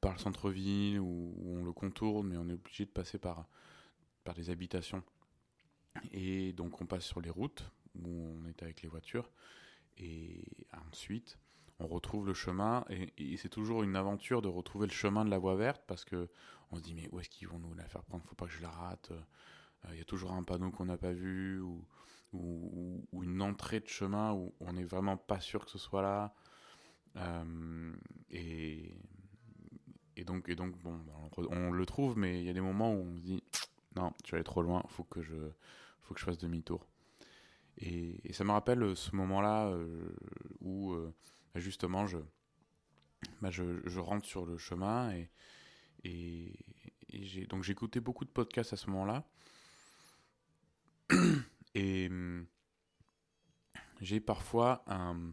par 0.00 0.12
le 0.12 0.18
centre-ville 0.18 1.00
où, 1.00 1.34
on 1.44 1.64
le 1.64 1.72
contourne, 1.72 2.28
mais 2.28 2.36
on 2.36 2.48
est 2.48 2.52
obligé 2.52 2.84
de 2.84 2.90
passer 2.90 3.18
par, 3.18 3.48
par 4.22 4.34
des 4.34 4.50
habitations. 4.50 5.02
Et 6.12 6.52
donc 6.52 6.80
on 6.80 6.86
passe 6.86 7.04
sur 7.04 7.20
les 7.20 7.30
routes 7.30 7.64
où 7.96 8.08
on 8.08 8.44
est 8.44 8.62
avec 8.62 8.82
les 8.82 8.88
voitures. 8.88 9.28
Et 10.00 10.42
ensuite, 10.88 11.38
on 11.78 11.86
retrouve 11.86 12.26
le 12.26 12.34
chemin 12.34 12.84
et, 12.88 13.36
c'est 13.36 13.48
toujours 13.50 13.82
une 13.82 13.96
aventure 13.96 14.40
de 14.42 14.48
retrouver 14.48 14.86
le 14.86 14.92
chemin 14.92 15.24
de 15.24 15.30
la 15.30 15.38
voie 15.38 15.56
verte 15.56 15.82
parce 15.86 16.04
que 16.04 16.28
on 16.70 16.76
se 16.76 16.82
dit 16.82 16.94
mais 16.94 17.08
où 17.12 17.20
est-ce 17.20 17.28
qu'ils 17.28 17.48
vont 17.48 17.58
nous 17.58 17.74
la 17.74 17.86
faire 17.86 18.02
prendre? 18.04 18.24
Faut 18.24 18.34
pas 18.34 18.46
que 18.46 18.52
je 18.52 18.62
la 18.62 18.70
rate. 18.70 19.12
Il 19.84 19.90
euh, 19.90 19.96
y 19.96 20.00
a 20.00 20.04
toujours 20.04 20.32
un 20.32 20.42
panneau 20.42 20.70
qu'on 20.70 20.86
n'a 20.86 20.96
pas 20.96 21.12
vu 21.12 21.60
ou, 21.60 21.84
une 23.12 23.42
entrée 23.42 23.80
de 23.80 23.88
chemin 23.88 24.32
où 24.32 24.54
on 24.60 24.72
n'est 24.72 24.84
vraiment 24.84 25.16
pas 25.16 25.40
sûr 25.40 25.64
que 25.64 25.70
ce 25.70 25.78
soit 25.78 26.02
là. 26.02 26.34
Euh, 27.16 27.92
et, 28.30 28.94
donc 30.26 30.54
bon 30.82 31.00
on, 31.50 31.72
le 31.72 31.86
trouve 31.86 32.18
mais 32.18 32.40
il 32.40 32.46
y 32.46 32.50
a 32.50 32.52
des 32.52 32.60
moments 32.60 32.92
où 32.92 32.98
on 32.98 33.16
se 33.16 33.22
dit 33.22 33.42
non 33.96 34.12
tu 34.22 34.34
aller 34.34 34.44
trop 34.44 34.60
loin 34.60 34.84
faut 34.88 35.02
faut 35.02 36.14
que 36.14 36.20
je 36.20 36.24
fasse 36.24 36.36
demi-tour 36.36 36.86
et, 37.78 38.32
ça 38.32 38.44
me 38.44 38.52
rappelle 38.52 38.96
ce 38.96 39.14
moment 39.14 39.40
là 39.40 39.68
euh, 39.68 40.14
où 40.60 40.94
justement, 41.54 42.06
je, 42.06 42.18
bah 43.40 43.50
je, 43.50 43.80
je, 43.86 44.00
rentre 44.00 44.26
sur 44.26 44.46
le 44.46 44.58
chemin 44.58 45.12
et, 45.12 45.30
j'ai 47.12 47.46
donc 47.46 47.64
j'écoutais 47.64 48.00
beaucoup 48.00 48.24
de 48.24 48.30
podcasts 48.30 48.72
à 48.72 48.76
ce 48.76 48.88
moment-là. 48.90 49.24
Et 51.74 52.08
hum, 52.08 52.46
j'ai 54.00 54.20
parfois 54.20 54.82
un, 54.86 55.32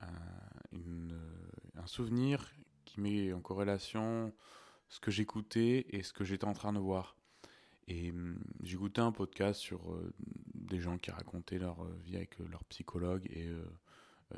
un, 0.00 1.86
souvenir 1.86 2.50
qui 2.84 3.00
met 3.00 3.32
en 3.32 3.40
corrélation 3.40 4.32
ce 4.88 4.98
que 5.00 5.10
j'écoutais 5.10 5.86
et 5.90 6.02
ce 6.02 6.12
que 6.12 6.24
j'étais 6.24 6.46
en 6.46 6.54
train 6.54 6.72
de 6.72 6.78
voir. 6.78 7.16
Et 7.86 8.10
hum, 8.10 8.38
j'écoutais 8.62 9.00
un 9.00 9.12
podcast 9.12 9.60
sur 9.60 9.92
euh, 9.92 10.12
des 10.54 10.80
gens 10.80 10.98
qui 10.98 11.10
racontaient 11.10 11.58
leur 11.58 11.82
euh, 11.82 11.98
vie 12.04 12.16
avec 12.16 12.40
euh, 12.40 12.46
leur 12.50 12.64
psychologue 12.64 13.26
et, 13.30 13.48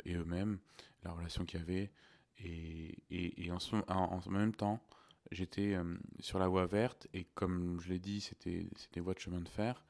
et 0.04 0.14
eux-mêmes, 0.14 0.58
la 1.04 1.12
relation 1.12 1.44
qu'il 1.44 1.60
y 1.60 1.62
avait. 1.62 1.92
Et, 2.38 2.98
et, 3.10 3.50
en, 3.50 4.20
même 4.30 4.54
temps, 4.54 4.82
j'étais 5.30 5.74
sur 6.20 6.38
la 6.38 6.48
voie 6.48 6.66
verte 6.66 7.08
et 7.14 7.24
comme 7.34 7.80
je 7.80 7.88
l'ai 7.88 7.98
dit, 7.98 8.20
c'était 8.20 8.68
des 8.92 9.00
voies 9.00 9.14
de 9.14 9.20
chemin 9.20 9.40
de 9.40 9.48
fer. 9.48 9.82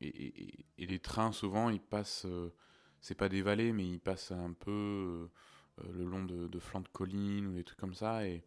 Et, 0.00 0.64
les 0.78 0.98
trains, 0.98 1.32
souvent, 1.32 1.68
ils 1.68 1.80
passent, 1.80 2.26
c'est 3.02 3.14
pas 3.14 3.28
des 3.28 3.42
vallées, 3.42 3.74
mais 3.74 3.86
ils 3.86 4.00
passent 4.00 4.32
un 4.32 4.52
peu 4.54 5.28
le 5.92 6.04
long 6.04 6.24
de, 6.24 6.48
de 6.48 6.58
flancs 6.58 6.80
de 6.80 6.88
collines 6.88 7.48
ou 7.48 7.52
des 7.52 7.64
trucs 7.64 7.78
comme 7.80 7.94
ça. 7.94 8.26
Et, 8.26 8.42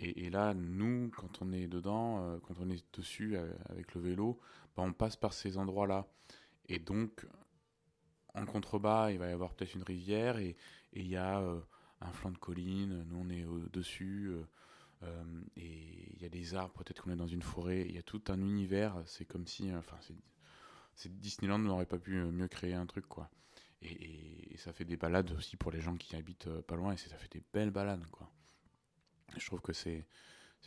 et, 0.00 0.30
là, 0.30 0.54
nous, 0.54 1.10
quand 1.10 1.42
on 1.42 1.52
est 1.52 1.66
dedans, 1.66 2.22
euh, 2.22 2.38
quand 2.38 2.54
on 2.60 2.70
est 2.70 2.84
dessus 2.96 3.36
euh, 3.36 3.50
avec 3.68 3.94
le 3.94 4.00
vélo, 4.00 4.38
bah, 4.76 4.84
on 4.84 4.92
passe 4.92 5.16
par 5.16 5.32
ces 5.32 5.58
endroits-là. 5.58 6.06
Et 6.68 6.78
donc, 6.78 7.26
en 8.34 8.46
contrebas, 8.46 9.10
il 9.10 9.18
va 9.18 9.28
y 9.28 9.32
avoir 9.32 9.54
peut-être 9.54 9.74
une 9.74 9.82
rivière 9.82 10.38
et 10.38 10.56
il 10.92 11.08
y 11.08 11.16
a 11.16 11.40
euh, 11.40 11.60
un 12.00 12.12
flanc 12.12 12.30
de 12.30 12.38
colline. 12.38 13.04
Nous, 13.08 13.16
on 13.18 13.28
est 13.28 13.44
au-dessus. 13.44 14.32
et 15.56 16.12
il 16.14 16.22
y 16.22 16.24
a 16.24 16.28
des 16.28 16.54
arbres, 16.54 16.74
peut-être 16.74 17.02
qu'on 17.02 17.10
est 17.10 17.16
dans 17.16 17.26
une 17.26 17.42
forêt. 17.42 17.84
Il 17.88 17.94
y 17.94 17.98
a 17.98 18.02
tout 18.02 18.22
un 18.28 18.40
univers. 18.40 19.02
C'est 19.06 19.24
comme 19.24 19.46
si. 19.46 19.74
Enfin, 19.74 19.98
c'est 20.94 21.18
Disneyland 21.18 21.58
n'aurait 21.58 21.86
pas 21.86 21.98
pu 21.98 22.14
mieux 22.14 22.48
créer 22.48 22.74
un 22.74 22.86
truc, 22.86 23.06
quoi. 23.06 23.30
Et, 23.82 24.52
et, 24.52 24.56
ça 24.58 24.72
fait 24.72 24.84
des 24.84 24.96
balades 24.96 25.30
aussi 25.32 25.56
pour 25.56 25.70
les 25.70 25.80
gens 25.80 25.96
qui 25.96 26.14
habitent 26.16 26.50
pas 26.62 26.76
loin. 26.76 26.92
Et 26.92 26.96
ça 26.96 27.16
fait 27.16 27.32
des 27.32 27.42
belles 27.52 27.70
balades, 27.70 28.06
quoi. 28.10 28.30
Je 29.36 29.46
trouve 29.46 29.60
que 29.60 29.72
c'est 29.72 30.06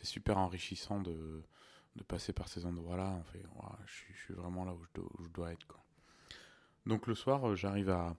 super 0.02 0.38
enrichissant 0.38 1.00
de, 1.00 1.42
passer 2.08 2.32
par 2.32 2.48
ces 2.48 2.64
endroits-là. 2.64 3.10
En 3.10 3.24
fait, 3.24 3.42
je, 3.86 3.92
suis, 3.92 4.34
vraiment 4.34 4.64
là 4.64 4.72
où 4.74 4.82
je, 4.84 5.28
dois, 5.28 5.52
être. 5.52 5.66
Donc 6.86 7.06
le 7.06 7.14
soir, 7.14 7.48
euh, 7.48 7.54
j'arrive 7.54 7.90
à, 7.90 8.16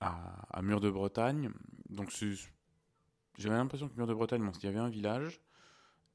à, 0.00 0.62
Mur 0.62 0.80
de 0.80 0.90
Bretagne. 0.90 1.50
Donc 1.88 2.10
j'avais 3.38 3.56
l'impression 3.56 3.88
que 3.88 3.96
Mur 3.96 4.06
de 4.06 4.14
Bretagne, 4.14 4.42
bon, 4.42 4.52
il 4.52 4.64
y 4.64 4.68
avait 4.68 4.78
un 4.78 4.88
village. 4.88 5.40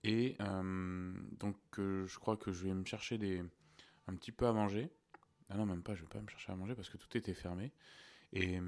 Et 0.04 0.38
euh, 0.40 1.14
donc 1.40 1.58
euh, 1.78 2.08
je 2.08 2.18
crois 2.20 2.38
que 2.38 2.54
je 2.54 2.64
vais 2.64 2.74
me 2.74 2.86
chercher 2.86 3.20
un 4.08 4.16
petit 4.16 4.32
peu 4.32 4.48
à 4.48 4.54
manger. 4.54 4.90
Ah 5.50 5.58
non, 5.58 5.66
même 5.66 5.82
pas, 5.82 5.96
je 5.96 6.02
vais 6.02 6.08
pas 6.08 6.22
me 6.22 6.28
chercher 6.28 6.52
à 6.52 6.56
manger 6.56 6.76
parce 6.76 6.90
que 6.90 6.98
tout 6.98 7.18
était 7.18 7.34
fermé. 7.34 7.72
Et 8.32 8.60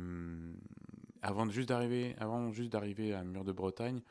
avant 1.21 1.47
juste 1.49 1.69
d'arriver, 1.69 2.15
avant 2.17 2.51
juste 2.51 2.71
d'arriver 2.71 3.13
à 3.13 3.23
Mur 3.23 3.43
de 3.43 3.51
Bretagne, 3.51 4.01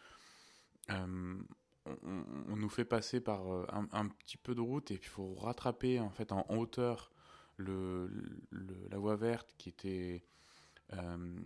euh, 0.90 1.42
on, 2.04 2.56
nous 2.56 2.68
fait 2.68 2.84
passer 2.84 3.20
par 3.20 3.52
euh, 3.52 3.66
un, 3.92 4.08
petit 4.08 4.36
peu 4.36 4.54
de 4.54 4.60
route 4.60 4.90
et 4.90 4.98
puis 4.98 5.08
il 5.08 5.12
faut 5.12 5.34
rattraper 5.34 5.98
en 6.00 6.10
fait 6.10 6.32
en, 6.32 6.44
hauteur 6.50 7.10
la 7.58 8.98
voie 8.98 9.16
verte 9.16 9.54
qui 9.58 9.68
était 9.68 10.22
euh, 10.92 11.36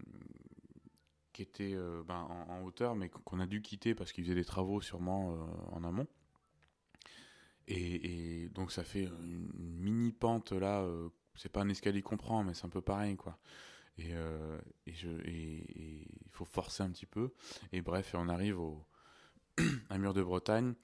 qui 1.32 1.42
était 1.42 1.76
ben, 2.06 2.28
en, 2.48 2.62
hauteur 2.62 2.94
mais 2.94 3.08
qu'on 3.08 3.40
a 3.40 3.46
dû 3.46 3.62
quitter 3.62 3.94
parce 3.94 4.12
qu'ils 4.12 4.24
faisaient 4.24 4.34
des 4.34 4.44
travaux 4.44 4.80
sûrement 4.80 5.36
en 5.72 5.82
amont. 5.84 6.06
Et, 7.66 8.48
donc 8.50 8.70
ça 8.70 8.84
fait 8.84 9.04
une, 9.04 9.50
mini 9.56 10.12
pente 10.12 10.52
là, 10.52 10.86
c'est 11.34 11.48
pas 11.48 11.62
un 11.62 11.68
escalier 11.68 12.02
qu'on 12.02 12.16
prend, 12.16 12.44
mais 12.44 12.54
c'est 12.54 12.66
un 12.66 12.70
peu 12.70 12.82
pareil 12.82 13.16
quoi. 13.16 13.38
Et 13.98 14.12
il 14.86 16.06
faut 16.30 16.44
forcer 16.44 16.82
un 16.84 16.90
petit 16.90 17.06
peu. 17.06 17.32
Et 17.72 17.82
bref, 17.82 18.14
on 18.16 18.28
arrive 18.28 18.60
au, 18.60 18.86
à 19.90 19.98
Mur 19.98 20.14
de 20.14 20.22
Bretagne. 20.22 20.74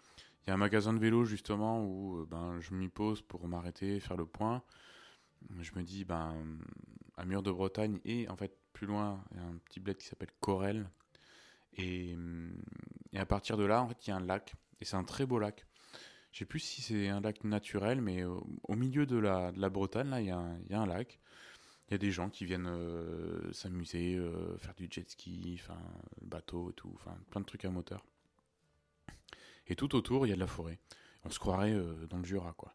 Il 0.43 0.49
y 0.49 0.51
a 0.51 0.55
un 0.55 0.59
magasin 0.59 0.93
de 0.93 0.99
vélo 0.99 1.25
justement 1.25 1.85
où 1.85 2.21
euh, 2.21 2.27
ben, 2.27 2.59
je 2.61 2.75
m'y 2.75 2.89
pose 2.89 3.23
pour 3.23 3.47
m'arrêter, 3.47 4.01
faire 4.01 4.17
le 4.17 4.27
point. 4.27 4.63
Je 5.61 5.73
me 5.75 5.83
dis, 5.83 6.05
ben, 6.05 6.35
à 7.17 7.25
Mur 7.25 7.43
de 7.43 7.51
Bretagne 7.51 7.99
et 8.05 8.29
en 8.29 8.37
fait 8.37 8.53
plus 8.73 8.87
loin, 8.87 9.25
il 9.33 9.37
y 9.39 9.41
a 9.41 9.45
un 9.45 9.57
petit 9.65 9.81
bled 9.81 9.97
qui 9.97 10.07
s'appelle 10.07 10.31
Corel. 10.41 10.89
Et, 11.75 12.17
et, 13.13 13.19
à 13.19 13.27
partir 13.27 13.57
de 13.57 13.65
là, 13.65 13.83
en 13.83 13.89
fait, 13.89 14.07
il 14.07 14.11
y 14.11 14.13
a 14.13 14.17
un 14.17 14.25
lac. 14.25 14.55
Et 14.81 14.85
c'est 14.85 14.97
un 14.97 15.05
très 15.05 15.27
beau 15.27 15.39
lac. 15.39 15.67
Je 16.33 16.39
sais 16.39 16.45
plus 16.45 16.61
si 16.61 16.81
c'est 16.83 17.09
un 17.09 17.21
lac 17.21 17.43
naturel, 17.45 18.01
mais 18.01 18.25
au, 18.25 18.75
milieu 18.75 19.07
de 19.07 19.17
la, 19.17 19.53
de 19.53 19.61
la, 19.61 19.69
Bretagne, 19.69 20.09
là, 20.09 20.21
il 20.21 20.29
y, 20.29 20.31
a 20.31 20.39
un, 20.39 20.59
y, 20.69 20.75
a 20.75 20.81
un, 20.81 20.87
lac. 20.87 21.21
Il 21.89 21.93
y 21.93 21.95
a 21.95 21.99
des 21.99 22.13
gens 22.13 22.31
qui 22.31 22.45
viennent 22.45 22.69
euh, 22.69 23.53
s'amuser, 23.53 24.15
euh, 24.15 24.57
faire 24.59 24.75
du 24.75 24.89
jet 24.91 25.09
ski, 25.11 25.59
enfin, 25.61 25.79
bateau 26.23 26.71
tout, 26.73 26.97
plein 27.31 27.41
de 27.41 27.47
trucs 27.47 27.65
à 27.65 27.71
moteur. 27.71 28.05
Et 29.71 29.77
tout 29.77 29.95
autour, 29.95 30.27
il 30.27 30.31
y 30.31 30.33
a 30.33 30.35
de 30.35 30.41
la 30.41 30.49
forêt. 30.49 30.81
On 31.25 31.31
se 31.31 31.39
croirait 31.39 31.73
euh, 31.73 32.07
dans 32.09 32.19
le 32.19 32.25
Jura, 32.25 32.53
quoi. 32.55 32.75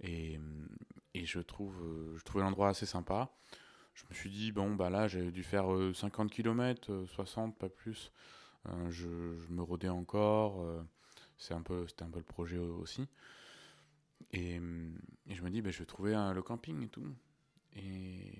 Et, 0.00 0.40
et 1.14 1.24
je 1.24 1.38
trouve, 1.38 1.80
euh, 1.80 2.16
je 2.18 2.24
trouvais 2.24 2.42
l'endroit 2.42 2.68
assez 2.68 2.86
sympa. 2.86 3.32
Je 3.94 4.02
me 4.10 4.14
suis 4.14 4.30
dit, 4.30 4.50
bon, 4.50 4.74
bah 4.74 4.90
là, 4.90 5.06
j'ai 5.06 5.30
dû 5.30 5.44
faire 5.44 5.66
50 5.94 6.32
km, 6.32 7.04
60, 7.06 7.56
pas 7.56 7.68
plus. 7.68 8.10
Euh, 8.68 8.90
je, 8.90 9.06
me 9.48 9.62
rodais 9.62 9.88
encore. 9.88 10.66
c'est 11.38 11.54
un 11.54 11.62
peu, 11.62 11.86
c'était 11.86 12.02
un 12.02 12.10
peu 12.10 12.18
le 12.18 12.24
projet 12.24 12.58
aussi. 12.58 13.06
Et, 14.32 14.56
et 14.56 15.34
je 15.36 15.42
me 15.42 15.50
dis, 15.50 15.62
bah, 15.62 15.70
je 15.70 15.78
vais 15.78 15.86
trouver 15.86 16.14
le 16.34 16.42
camping 16.42 16.82
et 16.82 16.88
tout. 16.88 17.06
Et, 17.76 18.32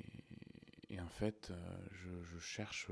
et 0.90 1.00
en 1.00 1.08
fait, 1.08 1.52
je 1.92 2.38
cherche 2.40 2.90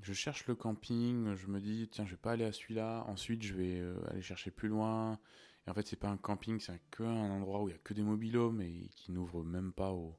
je 0.00 0.12
cherche 0.12 0.46
le 0.46 0.54
camping, 0.54 1.34
je 1.34 1.46
me 1.46 1.60
dis 1.60 1.88
tiens 1.90 2.04
je 2.06 2.12
vais 2.12 2.16
pas 2.16 2.32
aller 2.32 2.44
à 2.44 2.52
celui-là, 2.52 3.04
ensuite 3.06 3.42
je 3.42 3.54
vais 3.54 3.78
euh, 3.78 3.96
aller 4.10 4.22
chercher 4.22 4.50
plus 4.50 4.68
loin. 4.68 5.18
Et 5.66 5.70
en 5.70 5.74
fait 5.74 5.86
c'est 5.86 5.96
pas 5.96 6.08
un 6.08 6.16
camping, 6.16 6.58
c'est 6.60 6.80
que 6.90 7.02
un 7.02 7.30
endroit 7.30 7.62
où 7.62 7.68
il 7.68 7.72
y 7.72 7.74
a 7.74 7.78
que 7.78 7.94
des 7.94 8.02
mobilhomes 8.02 8.60
et 8.62 8.88
qui 8.96 9.12
n'ouvre 9.12 9.44
même 9.44 9.72
pas 9.72 9.92
aux, 9.92 10.18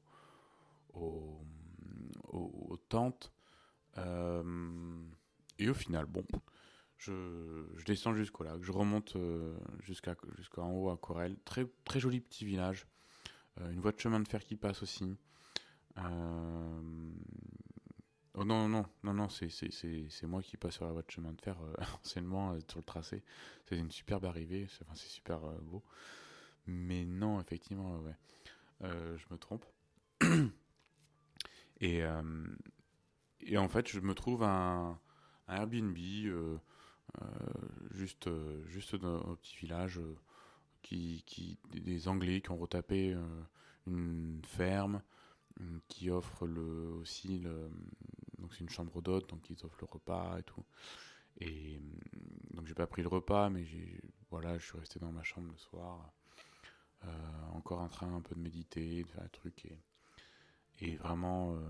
tentes. 2.88 3.32
Euh, 3.98 5.02
et 5.58 5.68
au 5.68 5.74
final 5.74 6.06
bon, 6.06 6.24
je, 6.98 7.82
descends 7.84 8.14
jusqu'au 8.14 8.44
lac, 8.44 8.62
je 8.62 8.72
remonte 8.72 9.16
euh, 9.16 9.56
jusqu'à 9.80 10.16
jusqu'en 10.36 10.70
haut 10.72 10.90
à 10.90 10.96
Corel, 10.96 11.36
très 11.44 11.66
très 11.84 12.00
joli 12.00 12.20
petit 12.20 12.44
village, 12.44 12.86
une 13.60 13.80
voie 13.80 13.92
de 13.92 14.00
chemin 14.00 14.20
de 14.20 14.28
fer 14.28 14.42
qui 14.44 14.56
passe 14.56 14.82
aussi. 14.82 15.16
Oh 18.36 18.44
non, 18.44 18.68
non, 18.68 18.84
non, 19.04 19.14
non, 19.14 19.28
c'est 19.28 20.26
moi 20.26 20.42
qui 20.42 20.56
passe 20.56 20.74
sur 20.74 20.84
la 20.84 20.90
voie 20.90 21.02
de 21.02 21.10
chemin 21.10 21.32
de 21.32 21.40
fer 21.40 21.56
euh, 21.62 21.74
anciennement 22.02 22.52
euh, 22.52 22.58
sur 22.68 22.78
le 22.78 22.84
tracé. 22.84 23.22
C'est 23.64 23.78
une 23.78 23.92
superbe 23.92 24.24
arrivée, 24.24 24.66
c'est 24.68 25.08
super 25.08 25.44
euh, 25.44 25.56
beau. 25.62 25.84
Mais 26.66 27.04
non, 27.04 27.40
effectivement, 27.40 28.00
ouais. 28.00 28.16
je 28.80 29.24
me 29.30 29.36
trompe. 29.38 29.64
et, 31.80 32.02
et 33.40 33.58
en 33.58 33.68
fait, 33.68 33.88
je 33.88 34.00
me 34.00 34.14
trouve 34.14 34.42
un, 34.42 34.98
un 35.46 35.56
Airbnb 35.56 35.96
juste, 37.92 38.30
juste 38.66 38.96
dans 38.96 39.30
un 39.30 39.36
petit 39.36 39.56
village 39.58 40.00
qui, 40.82 41.22
qui, 41.26 41.58
des 41.70 42.08
Anglais 42.08 42.40
qui 42.40 42.50
ont 42.50 42.56
retapé 42.56 43.14
une 43.86 44.40
ferme 44.46 45.02
qui 45.88 46.10
offre 46.10 46.46
le, 46.46 46.94
aussi 46.94 47.38
le, 47.38 47.70
c'est 48.54 48.60
une 48.60 48.70
chambre 48.70 49.02
d'hôte, 49.02 49.28
donc 49.28 49.48
ils 49.50 49.64
offrent 49.64 49.78
le 49.80 49.86
repas 49.90 50.38
et 50.38 50.42
tout. 50.42 50.64
Et 51.40 51.80
donc 52.52 52.66
j'ai 52.66 52.74
pas 52.74 52.86
pris 52.86 53.02
le 53.02 53.08
repas, 53.08 53.50
mais 53.50 53.66
voilà, 54.30 54.58
je 54.58 54.64
suis 54.66 54.78
resté 54.78 55.00
dans 55.00 55.12
ma 55.12 55.22
chambre 55.22 55.48
le 55.50 55.58
soir, 55.58 56.12
euh, 57.04 57.08
encore 57.52 57.80
en 57.80 57.88
train 57.88 58.12
un 58.14 58.20
peu 58.20 58.34
de 58.34 58.40
méditer, 58.40 59.02
de 59.02 59.08
faire 59.08 59.22
un 59.22 59.28
truc 59.28 59.64
et 59.66 59.78
et 60.80 60.96
vraiment, 60.96 61.54
euh, 61.54 61.60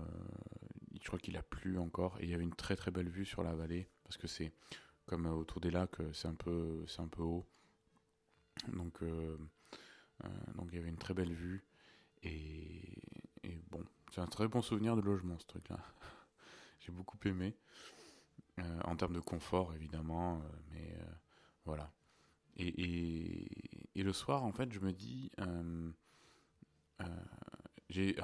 je 0.99 1.05
crois 1.07 1.19
qu'il 1.19 1.37
a 1.37 1.43
plu 1.43 1.77
encore 1.77 2.17
et 2.19 2.23
il 2.23 2.29
y 2.29 2.33
avait 2.33 2.43
une 2.43 2.55
très 2.55 2.75
très 2.75 2.89
belle 2.89 3.09
vue 3.09 3.25
sur 3.25 3.43
la 3.43 3.53
vallée 3.53 3.87
parce 4.03 4.17
que 4.17 4.27
c'est 4.27 4.51
comme 5.05 5.27
autour 5.27 5.61
des 5.61 5.69
lacs, 5.69 5.97
c'est 6.13 6.27
un 6.27 6.33
peu 6.33 6.83
c'est 6.87 7.01
un 7.01 7.07
peu 7.07 7.21
haut, 7.21 7.45
donc 8.73 9.03
euh, 9.03 9.37
donc 10.55 10.69
il 10.71 10.75
y 10.75 10.79
avait 10.79 10.89
une 10.89 10.97
très 10.97 11.13
belle 11.13 11.33
vue 11.33 11.63
et, 12.23 12.97
et 13.43 13.59
bon, 13.69 13.83
c'est 14.11 14.21
un 14.21 14.27
très 14.27 14.47
bon 14.47 14.61
souvenir 14.61 14.95
de 14.95 15.01
logement 15.01 15.37
ce 15.37 15.45
truc 15.45 15.69
là. 15.69 15.79
J'ai 16.85 16.91
beaucoup 16.91 17.17
aimé. 17.25 17.55
Euh, 18.59 18.79
en 18.85 18.95
termes 18.95 19.13
de 19.13 19.19
confort, 19.19 19.73
évidemment, 19.73 20.37
euh, 20.37 20.49
mais 20.71 20.95
euh, 21.01 21.05
voilà. 21.65 21.91
Et, 22.57 23.49
le 23.95 24.13
soir, 24.13 24.45
en 24.45 24.51
fait, 24.51 24.71
je 24.71 24.79
me 24.79 24.93
dis, 24.93 25.31
j'ai 27.89 28.15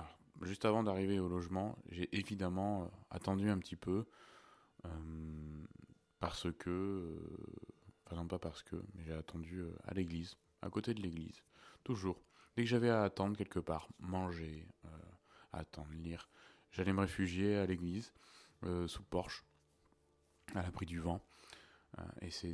juste 0.43 0.63
avant 0.63 0.83
d'arriver 0.83 1.19
au 1.19 1.27
logement, 1.27 1.77
j'ai 1.89 2.07
évidemment 2.15 2.91
attendu 3.09 3.49
un 3.49 3.57
petit 3.57 3.75
peu 3.75 4.05
parce 6.19 6.47
que, 6.53 7.17
enfin 8.05 8.15
non 8.15 8.27
pas 8.27 8.37
parce 8.37 8.61
que, 8.61 8.75
mais 8.93 9.03
j'ai 9.03 9.13
attendu 9.13 9.63
à 9.85 9.93
l'église, 9.95 10.37
à 10.61 10.69
côté 10.69 10.93
de 10.93 11.01
l'église, 11.01 11.41
toujours. 11.83 12.21
Dès 12.55 12.63
que 12.63 12.69
j'avais 12.69 12.89
à 12.89 13.03
attendre 13.03 13.35
quelque 13.35 13.59
part, 13.59 13.89
manger, 13.99 14.67
attendre, 15.51 15.91
lire, 15.93 16.29
j'allais 16.71 16.93
me 16.93 17.01
réfugier 17.01 17.55
à 17.57 17.65
l'église. 17.65 18.13
Euh, 18.63 18.87
sous 18.87 19.01
Porsche. 19.03 19.43
à 20.53 20.61
l'abri 20.61 20.85
du 20.85 20.99
vent. 20.99 21.21
et 22.21 22.29
c'est 22.29 22.51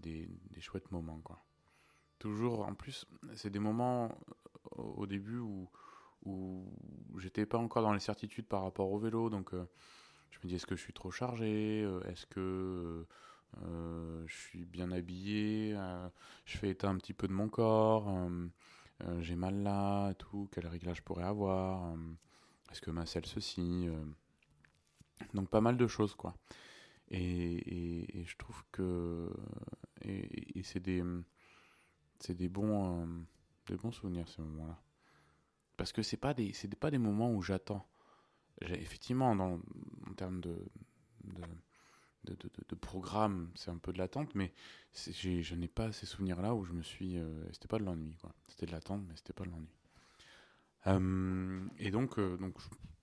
des, 0.00 0.28
des, 0.50 0.60
chouettes 0.60 0.90
moments, 0.92 1.20
quoi. 1.20 1.42
Toujours, 2.18 2.66
en 2.66 2.74
plus, 2.74 3.06
c'est 3.34 3.50
des 3.50 3.58
moments 3.58 4.16
au 4.76 5.06
début 5.06 5.38
où, 5.38 5.68
où 6.24 6.70
j'étais 7.18 7.46
pas 7.46 7.58
encore 7.58 7.82
dans 7.82 7.92
les 7.92 8.00
certitudes 8.00 8.46
par 8.46 8.62
rapport 8.62 8.90
au 8.92 8.98
vélo, 8.98 9.28
donc 9.28 9.52
je 10.30 10.38
me 10.42 10.48
dis 10.48 10.54
est-ce 10.54 10.66
que 10.66 10.76
je 10.76 10.82
suis 10.82 10.92
trop 10.92 11.10
chargé? 11.10 11.80
Est-ce 12.06 12.26
que 12.26 13.06
je 13.56 14.34
suis 14.34 14.64
bien 14.64 14.92
habillé? 14.92 15.76
Je 16.44 16.58
fais 16.58 16.70
état 16.70 16.88
un 16.88 16.96
petit 16.96 17.14
peu 17.14 17.26
de 17.26 17.32
mon 17.32 17.48
corps? 17.48 18.08
J'ai 19.18 19.36
mal 19.36 19.62
là, 19.62 20.14
tout. 20.14 20.48
Quel 20.52 20.66
réglage 20.68 20.98
je 20.98 21.02
pourrais 21.02 21.24
avoir? 21.24 21.92
Est-ce 22.70 22.80
que 22.80 22.90
ma 22.90 23.04
selle 23.04 23.26
ceci? 23.26 23.88
Donc 25.34 25.48
pas 25.48 25.60
mal 25.60 25.76
de 25.76 25.86
choses 25.86 26.14
quoi. 26.14 26.34
Et, 27.10 28.24
je 28.26 28.36
trouve 28.36 28.64
que 28.72 29.30
et, 30.02 30.62
c'est 30.62 30.80
des 30.80 31.02
c'est 32.18 32.34
des 32.34 32.48
bons 32.48 33.24
des 33.66 33.76
bons 33.76 33.92
souvenirs 33.92 34.28
ces 34.28 34.42
moments-là 34.42 34.80
parce 35.76 35.92
que 35.92 36.02
c'est 36.02 36.16
pas 36.16 36.34
des 36.34 36.52
c'est 36.52 36.74
pas 36.74 36.90
des 36.90 36.98
moments 36.98 37.30
où 37.32 37.42
j'attends 37.42 37.86
effectivement, 38.60 39.34
dans, 39.36 39.60
en 40.08 40.14
termes 40.14 40.40
de, 40.40 40.56
de, 41.24 41.42
de, 42.24 42.36
de, 42.68 42.74
programme, 42.74 43.50
c'est 43.54 43.70
un 43.70 43.78
peu 43.78 43.92
de 43.92 43.98
l'attente, 43.98 44.34
mais 44.34 44.52
je 44.94 45.54
n'ai 45.54 45.68
pas 45.68 45.92
ces 45.92 46.06
souvenirs-là 46.06 46.54
où 46.54 46.64
je 46.64 46.72
me 46.72 46.82
suis. 46.82 47.18
Euh, 47.18 47.44
c'était 47.52 47.68
pas 47.68 47.78
de 47.78 47.84
l'ennui, 47.84 48.16
quoi. 48.20 48.34
C'était 48.48 48.66
de 48.66 48.72
l'attente, 48.72 49.02
mais 49.08 49.14
c'était 49.16 49.32
pas 49.32 49.44
de 49.44 49.50
l'ennui. 49.50 49.74
Euh, 50.86 51.66
et 51.78 51.90
donc, 51.90 52.18
euh, 52.18 52.36
donc, 52.36 52.54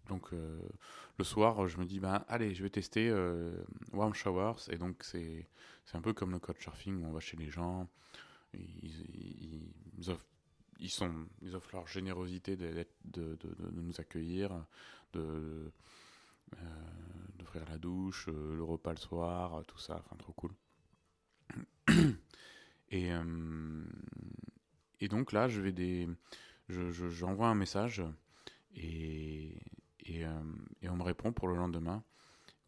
donc 0.10 0.32
le 0.32 1.24
soir, 1.24 1.68
je 1.68 1.78
me 1.78 1.86
dis, 1.86 2.00
ben, 2.00 2.24
allez, 2.28 2.54
je 2.54 2.64
vais 2.64 2.70
tester 2.70 3.12
Warm 3.94 4.14
Showers. 4.14 4.70
Et 4.70 4.78
donc, 4.78 5.04
c'est 5.04 5.48
un 5.94 6.02
peu 6.02 6.14
comme 6.14 6.32
le 6.32 6.40
surfing 6.60 7.02
où 7.02 7.08
on 7.08 7.12
va 7.12 7.20
chez 7.20 7.38
les 7.38 7.50
gens, 7.50 7.90
ils, 8.54 9.74
ils, 9.98 10.10
offrent 10.10 10.26
sont, 10.88 11.28
ils 11.42 11.56
offrent 11.56 11.70
leur 11.74 11.88
générosité 11.88 12.56
de, 12.56 12.86
de, 13.06 13.38
nous 13.72 14.00
accueillir, 14.00 14.66
de 15.14 15.72
euh, 16.54 16.66
d'offrir 17.38 17.66
la 17.70 17.78
douche, 17.78 18.28
euh, 18.30 18.56
le 18.56 18.64
repas 18.64 18.92
le 18.92 18.98
soir, 18.98 19.64
tout 19.68 19.78
ça, 19.80 20.04
enfin 20.06 20.16
trop 20.18 20.34
cool. 20.34 20.52
Et, 22.90 23.12
euh, 23.12 23.84
et 25.00 25.08
donc 25.08 25.32
là, 25.32 25.48
je 25.48 25.60
vais 25.62 25.72
des, 25.72 26.08
je, 26.70 26.92
j'envoie 27.10 27.48
un 27.48 27.56
message 27.56 28.04
et, 28.76 29.58
et, 30.04 30.22
et, 30.82 30.90
on 30.90 30.96
me 30.96 31.04
répond 31.04 31.32
pour 31.32 31.48
le 31.48 31.56
lendemain 31.56 32.04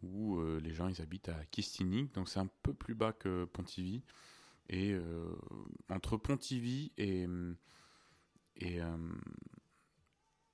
où 0.03 0.41
les 0.59 0.73
gens 0.73 0.87
ils 0.87 1.01
habitent 1.01 1.29
à 1.29 1.45
Kistini, 1.45 2.09
donc 2.13 2.29
c'est 2.29 2.39
un 2.39 2.49
peu 2.63 2.73
plus 2.73 2.95
bas 2.95 3.11
que 3.13 3.45
Pontivy. 3.45 4.03
Et 4.69 4.95
entre 5.89 6.17
Pontivy 6.17 6.91
et, 6.97 7.25
et, 8.57 8.79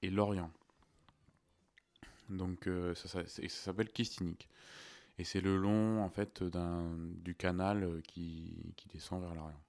Lorient. 0.10 0.52
Donc 2.32 2.68
euh, 2.68 2.96
ça, 2.96 3.08
ça, 3.08 3.50
s'appelle 3.50 3.90
Kistinik. 3.90 4.48
Et 5.18 5.24
c'est 5.24 5.42
le 5.42 5.58
long 5.58 6.02
en 6.02 6.10
fait 6.10 6.44
du 6.44 7.36
canal 7.36 7.84
euh, 7.84 8.02
qui, 8.02 8.74
qui 8.78 8.88
descend 8.88 9.22
vers 9.22 9.36
l'Orient. 9.36 9.62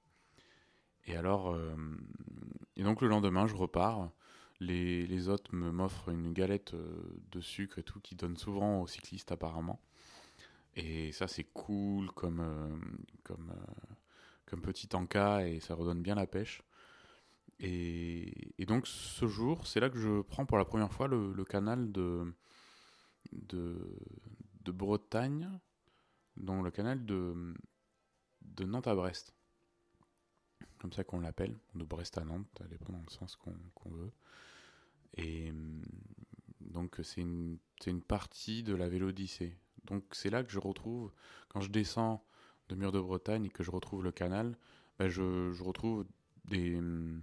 Et 1.07 1.17
alors, 1.17 1.53
euh, 1.53 1.75
et 2.77 2.85
donc 2.85 3.03
le 3.03 3.09
lendemain, 3.09 3.47
je 3.47 3.57
repars. 3.57 4.11
Les, 4.65 5.07
me 5.53 5.71
m'offrent 5.73 6.11
une 6.11 6.33
galette 6.33 6.75
de 6.75 7.41
sucre 7.41 7.79
et 7.79 7.83
tout 7.83 8.01
qui 8.01 8.15
donne 8.15 8.37
souvent 8.37 8.81
aux 8.81 8.87
cyclistes 8.87 9.33
apparemment. 9.33 9.81
Et 10.77 11.13
ça 11.13 11.29
c'est 11.29 11.45
cool 11.45 12.11
comme 12.13 12.81
comme 13.25 13.53
comme 14.47 14.63
petit 14.63 14.89
encas 14.95 15.47
et 15.47 15.61
ça 15.61 15.75
redonne 15.75 16.03
bien 16.03 16.15
la 16.15 16.27
pêche. 16.27 16.63
Et, 17.59 18.55
donc 18.67 18.87
ce 18.87 19.27
jour, 19.27 19.67
c'est 19.67 19.81
là 19.81 19.89
que 19.91 19.99
je 19.99 20.23
prends 20.23 20.47
pour 20.47 20.59
la 20.59 20.65
première 20.65 20.93
fois 20.93 21.09
le, 21.09 21.45
canal 21.45 21.93
de 21.93 22.33
Bretagne, 24.67 25.49
dans 26.37 26.63
le 26.63 26.71
canal 26.71 27.05
de, 27.05 27.55
de 28.43 28.65
Nantes 28.65 28.87
à 28.87 28.95
Brest. 28.95 29.35
Comme 30.79 30.93
ça 30.93 31.05
qu'on 31.05 31.21
l'appelle, 31.21 31.57
de 31.75 31.85
Brest 31.85 32.19
à 32.19 32.25
Nantes, 32.25 32.47
ça 32.59 32.65
dépend 32.65 32.93
dans 32.93 33.03
le 33.03 33.11
sens 33.11 33.37
qu'on 33.37 33.91
veut. 33.91 34.13
Et 35.17 35.53
donc 36.61 36.99
c'est 37.03 37.21
une, 37.21 37.59
partie 38.07 38.63
de 38.63 38.75
la 38.75 38.89
Vélodyssée. 38.89 39.57
Donc 39.85 40.05
c'est 40.13 40.31
là 40.31 40.43
que 40.43 40.51
je 40.51 40.59
retrouve, 40.59 41.13
quand 41.49 41.61
je 41.61 41.71
descends 41.71 42.25
de 42.69 42.75
Mur 42.75 42.93
de 42.93 43.01
Bretagne 43.01 43.45
et 43.47 43.51
que 43.51 43.63
je 43.63 43.71
retrouve 43.71 44.05
le 44.05 44.13
canal, 44.13 44.57
ben 44.99 45.09
je, 45.09 45.63
retrouve 45.63 46.07
euh, 46.53 47.21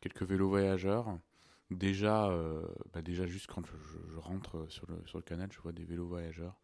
quelques 0.00 0.22
vélos 0.22 0.48
voyageurs 0.48 1.18
Déjà, 1.76 2.26
euh, 2.28 2.66
bah 2.92 3.02
déjà 3.02 3.26
juste 3.26 3.46
quand 3.46 3.62
je, 3.64 4.18
rentre 4.18 4.66
sur 4.68 4.86
le, 4.88 5.22
canal, 5.22 5.50
je 5.52 5.58
vois 5.60 5.72
des 5.72 5.84
vélos 5.84 6.06
voyageurs. 6.06 6.54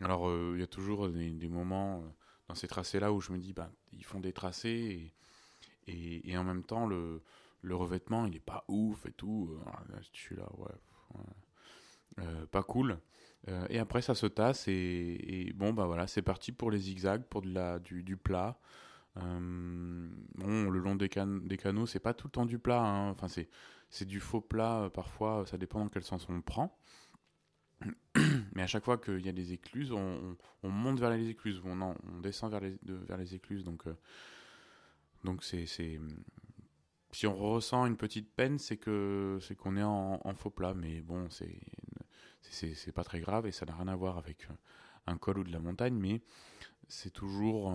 Alors, 0.00 0.28
euh, 0.28 0.52
il 0.54 0.60
y 0.60 0.62
a 0.62 0.66
toujours 0.66 1.08
des, 1.08 1.48
moments 1.48 2.02
dans 2.48 2.54
ces 2.54 2.66
tracés-là 2.66 3.12
où 3.12 3.20
je 3.20 3.32
me 3.32 3.38
dis, 3.38 3.52
bah, 3.52 3.70
ils 3.92 4.04
font 4.04 4.20
des 4.20 4.32
tracés 4.32 5.12
et, 5.86 6.38
en 6.38 6.44
même 6.44 6.64
temps, 6.64 6.86
le, 6.86 7.22
le 7.64 7.74
revêtement, 7.76 8.26
il 8.26 8.32
n'est 8.32 8.40
pas 8.40 8.64
ouf 8.68 9.06
et 9.06 9.12
tout. 9.12 9.58
je 10.00 10.18
suis 10.18 10.36
là, 10.36 10.48
ouais. 10.58 12.24
pas 12.50 12.62
cool. 12.62 12.98
et 13.68 13.78
après, 13.78 14.02
ça 14.02 14.14
se 14.14 14.26
tasse 14.26 14.68
et, 14.68 15.52
bon, 15.54 15.72
bah 15.72 15.86
voilà, 15.86 16.06
c'est 16.06 16.22
parti 16.22 16.52
pour 16.52 16.70
les 16.70 16.78
zigzags, 16.78 17.24
pour 17.24 17.42
de 17.42 17.52
la, 17.52 17.78
du, 17.78 18.16
plat. 18.16 18.58
bon, 19.16 20.70
le 20.70 20.78
long 20.78 20.94
des, 20.94 21.08
can 21.08 21.26
des 21.26 21.56
canaux, 21.56 21.86
c'est 21.86 22.00
pas 22.00 22.14
tout 22.14 22.28
le 22.28 22.32
temps 22.32 22.46
du 22.46 22.58
plat. 22.58 22.80
Hein. 22.80 23.10
Enfin, 23.10 23.28
c'est 23.94 24.04
du 24.04 24.18
faux 24.18 24.40
plat, 24.40 24.82
euh, 24.82 24.90
parfois, 24.90 25.46
ça 25.46 25.56
dépend 25.56 25.78
dans 25.78 25.88
quel 25.88 26.02
sens 26.02 26.28
on 26.28 26.34
le 26.34 26.42
prend. 26.42 26.76
Mais 28.54 28.62
à 28.62 28.66
chaque 28.66 28.84
fois 28.84 28.98
qu'il 28.98 29.24
y 29.24 29.28
a 29.28 29.32
des 29.32 29.52
écluses, 29.52 29.92
on, 29.92 30.36
monte 30.64 30.98
vers 30.98 31.10
les 31.10 31.28
écluses, 31.28 31.62
on, 31.64 31.80
on 31.80 32.20
descend 32.20 32.50
vers 32.50 32.60
les, 32.60 32.76
vers 32.82 33.16
les 33.16 33.36
écluses. 33.36 33.62
Donc, 33.62 33.86
euh, 33.86 33.94
donc 35.22 35.44
c'est, 35.44 36.00
si 37.14 37.26
on 37.26 37.36
ressent 37.36 37.86
une 37.86 37.96
petite 37.96 38.34
peine, 38.34 38.58
c'est 38.58 38.76
que 38.76 39.38
c'est 39.40 39.54
qu'on 39.54 39.76
est 39.76 39.82
en, 39.82 40.34
faux 40.34 40.50
plat. 40.50 40.74
Mais 40.74 41.00
bon, 41.00 41.28
c'est, 41.30 41.60
c'est, 42.42 42.92
pas 42.92 43.04
très 43.04 43.20
grave 43.20 43.46
et 43.46 43.52
ça 43.52 43.66
n'a 43.66 43.74
rien 43.74 43.88
à 43.88 43.96
voir 43.96 44.18
avec 44.18 44.48
euh, 44.50 44.54
un 45.06 45.16
col 45.16 45.38
ou 45.38 45.44
de 45.44 45.52
la 45.52 45.60
montagne. 45.60 45.94
Mais 45.94 46.20
c'est 46.88 47.10
toujours 47.10 47.72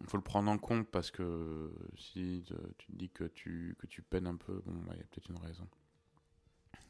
il 0.00 0.06
faut 0.06 0.16
le 0.16 0.22
prendre 0.22 0.50
en 0.50 0.58
compte 0.58 0.88
parce 0.88 1.10
que 1.10 1.72
si 1.96 2.44
tu 2.78 2.86
te 2.86 2.96
dis 2.96 3.10
que 3.10 3.24
tu, 3.24 3.76
que 3.78 3.86
tu 3.86 4.02
peines 4.02 4.26
un 4.26 4.36
peu, 4.36 4.62
bon, 4.64 4.82
bah, 4.82 4.92
il 4.94 4.98
y 4.98 5.00
a 5.00 5.04
peut-être 5.04 5.30
une 5.30 5.38
raison. 5.38 5.66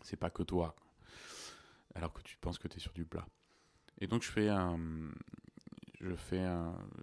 C'est 0.02 0.16
pas 0.16 0.30
que 0.30 0.42
toi, 0.42 0.76
alors 1.94 2.12
que 2.12 2.22
tu 2.22 2.36
penses 2.36 2.58
que 2.58 2.68
tu 2.68 2.76
es 2.76 2.80
sur 2.80 2.92
du 2.92 3.04
plat. 3.04 3.26
Et 4.00 4.06
donc 4.06 4.22
je 4.22 4.30
fais 4.30 4.48
un, 4.48 4.78
je 6.00 6.14
fais 6.14 6.46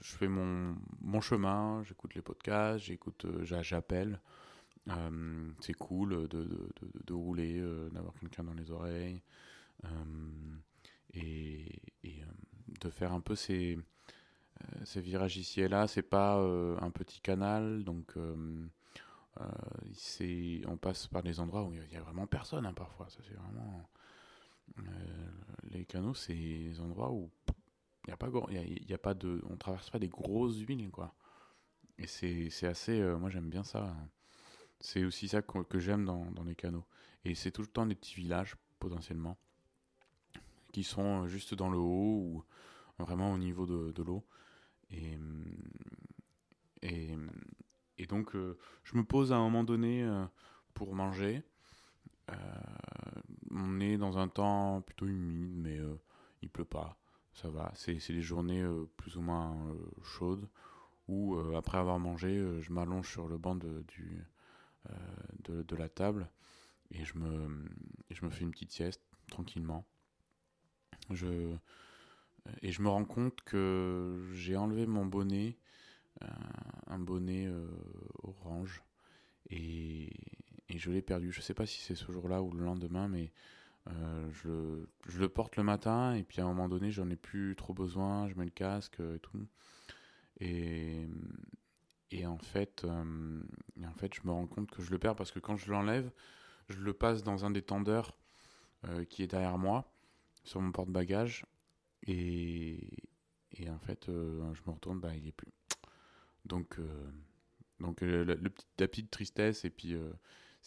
je 0.01 0.12
fais 0.15 0.27
mon, 0.27 0.75
mon 1.01 1.21
chemin, 1.21 1.84
j'écoute 1.84 2.15
les 2.15 2.21
podcasts, 2.21 2.86
j'écoute, 2.86 3.25
euh, 3.25 3.43
j'appelle. 3.43 4.19
Euh, 4.89 5.49
c'est 5.62 5.73
cool 5.73 6.27
de, 6.27 6.43
de, 6.43 6.71
de, 7.06 7.13
rouler, 7.13 7.60
euh, 7.60 7.89
d'avoir 7.91 8.13
quelqu'un 8.15 8.43
dans 8.43 8.53
les 8.53 8.69
oreilles 8.69 9.21
et, 11.13 11.65
et 12.03 12.23
de 12.82 12.89
faire 12.89 13.13
un 13.13 13.21
peu 13.21 13.36
ces 13.36 13.77
euh, 14.62 14.86
ces 14.86 15.01
virages 15.01 15.38
ici 15.38 15.62
et 15.62 15.67
là, 15.67 15.88
c'est 15.88 16.01
pas 16.03 16.38
euh, 16.38 16.77
un 16.82 16.91
petit 16.91 17.19
canal, 17.21 17.84
donc 17.84 18.13
euh, 18.17 18.67
on 20.67 20.77
passe 20.77 21.08
par 21.08 21.23
des 21.23 21.39
endroits 21.39 21.63
où 21.63 21.73
il 21.73 21.91
y 21.91 21.95
a 21.95 22.01
vraiment 22.01 22.27
personne 22.27 22.65
hein, 22.65 22.73
parfois. 22.73 23.10
Ça 23.10 23.19
c'est 23.27 23.36
vraiment 23.36 23.89
les 25.71 25.86
canaux, 25.86 26.13
c'est 26.13 26.34
des 26.34 26.79
endroits 26.79 27.12
où 27.12 27.29
y 28.07 28.11
a 28.11 28.17
pas 28.17 28.29
il 28.49 28.89
y, 28.89 28.93
a, 28.93 28.97
pas 28.97 29.13
de 29.13 29.41
on 29.49 29.55
traverse 29.55 29.89
pas 29.89 29.99
des 29.99 30.09
grosses 30.09 30.57
villes 30.57 30.91
quoi. 30.91 31.15
Et 31.97 32.07
c'est 32.07 32.67
assez 32.67 33.01
moi 33.17 33.29
j'aime 33.29 33.49
bien 33.49 33.63
ça. 33.63 33.95
C'est 34.79 35.05
aussi 35.05 35.29
ça 35.29 35.41
que, 35.41 35.79
j'aime 35.79 36.03
dans, 36.03 36.29
dans, 36.31 36.43
les 36.43 36.55
canaux. 36.55 36.83
Et 37.23 37.35
c'est 37.35 37.51
tout 37.51 37.61
le 37.61 37.67
temps 37.67 37.85
des 37.85 37.95
petits 37.95 38.15
villages 38.15 38.57
potentiellement 38.79 39.37
qui 40.73 40.83
sont 40.83 41.27
juste 41.27 41.53
dans 41.53 41.69
le 41.69 41.77
haut 41.77 42.43
ou 42.99 43.03
vraiment 43.03 43.31
au 43.31 43.37
niveau 43.37 43.65
de, 43.65 43.91
de 43.91 44.03
l'eau. 44.03 44.25
Et, 44.91 45.17
et, 46.81 47.15
et 47.97 48.05
donc, 48.05 48.35
euh, 48.35 48.57
je 48.83 48.97
me 48.97 49.03
pose 49.03 49.31
à 49.31 49.35
un 49.35 49.39
moment 49.39 49.63
donné 49.63 50.03
euh, 50.03 50.25
pour 50.73 50.93
manger. 50.93 51.43
Euh, 52.31 52.35
on 53.51 53.79
est 53.79 53.97
dans 53.97 54.17
un 54.17 54.27
temps 54.27 54.81
plutôt 54.81 55.07
humide, 55.07 55.55
mais 55.55 55.79
il 56.41 56.49
pleut 56.49 56.65
pas. 56.65 56.97
Ça 57.34 57.50
va. 57.50 57.72
C'est 57.76 57.98
les 58.10 58.22
journées 58.22 58.63
plus 58.98 59.17
ou 59.17 59.22
moins 59.22 59.56
chaudes 60.04 60.48
où, 61.08 61.38
après 61.56 61.78
avoir 61.78 62.00
mangé, 62.00 62.62
je 62.62 62.72
m'allonge 62.72 63.10
sur 63.10 63.28
le 63.28 63.38
banc 63.38 63.56
de, 63.56 63.84
du, 63.88 64.24
de, 65.43 65.63
de, 65.63 65.76
la 65.76 65.89
table 65.89 66.30
et 66.91 67.04
je 67.04 67.17
me, 67.17 67.65
je 68.12 68.24
me 68.26 68.30
fais 68.30 68.43
une 68.43 68.52
petite 68.52 68.72
sieste 68.72 69.02
tranquillement. 69.30 69.86
Je, 71.10 71.56
et 72.62 72.72
je 72.72 72.82
me 72.82 72.89
rends 72.89 73.06
compte 73.06 73.41
que 73.41 74.30
j'ai 74.34 74.56
enlevé 74.56 74.86
mon 74.86 75.06
bonnet, 75.06 75.58
un 76.88 77.00
bonnet 77.00 77.50
orange, 78.24 78.84
et, 79.50 80.13
et 80.69 80.78
je 80.78 80.91
l'ai 80.91 81.02
perdu. 81.02 81.32
Je 81.32 81.41
sais 81.41 81.54
pas 81.54 81.65
si 81.65 81.82
c'est 81.82 81.96
ce 81.96 82.12
jour-là 82.12 82.41
ou 82.41 82.52
le 82.52 82.63
lendemain, 82.63 83.08
mais 83.08 83.32
je, 83.88 84.86
je, 85.08 85.19
le 85.19 85.30
porte 85.30 85.58
le 85.58 85.63
matin 85.63 86.13
et 86.13 86.24
puis 86.24 86.41
à 86.41 86.46
un 86.46 86.48
moment 86.48 86.69
donné, 86.69 86.91
j'en 86.91 87.10
ai 87.10 87.15
plus 87.15 87.56
trop 87.56 87.74
besoin. 87.74 88.28
Je 88.28 88.36
mets 88.36 88.46
le 88.46 88.52
casque 88.52 89.00
et 89.00 89.19
tout. 89.19 89.48
Et, 90.39 91.08
et 92.12 92.26
en 92.26 92.38
fait, 92.38 92.86
et 93.80 93.86
en 93.86 93.93
fait, 93.93 94.13
je 94.13 94.22
me 94.26 94.32
rends 94.32 94.48
compte 94.48 94.72
que 94.72 94.82
je 94.82 94.91
le 94.91 95.00
perds 95.00 95.15
parce 95.15 95.32
que 95.32 95.39
quand 95.39 95.58
je 95.58 95.72
l'enlève, 95.72 96.12
je 96.69 96.78
le 96.78 96.93
passe 96.93 97.24
dans 97.24 97.46
un 97.46 97.52
des 97.52 97.62
tendeurs 97.62 98.17
qui 99.10 99.24
est 99.24 99.28
derrière 99.28 99.58
moi, 99.58 99.91
sur 100.43 100.62
mon 100.62 100.72
porte-bagages. 100.72 101.46
Et, 102.08 102.88
et 103.52 103.69
en 103.69 103.80
fait, 103.80 104.06
je 104.08 104.62
me 104.67 104.72
retourne, 104.72 105.00
bah, 105.00 105.15
il 105.15 105.28
est 105.28 105.32
plus. 105.32 105.52
Donc, 106.46 106.78
donc 107.80 108.02
le, 108.02 108.24
le, 108.24 108.39
la 108.80 108.88
petite 108.88 109.12
tristesse 109.12 109.65
et 109.65 109.69
puis 109.69 109.96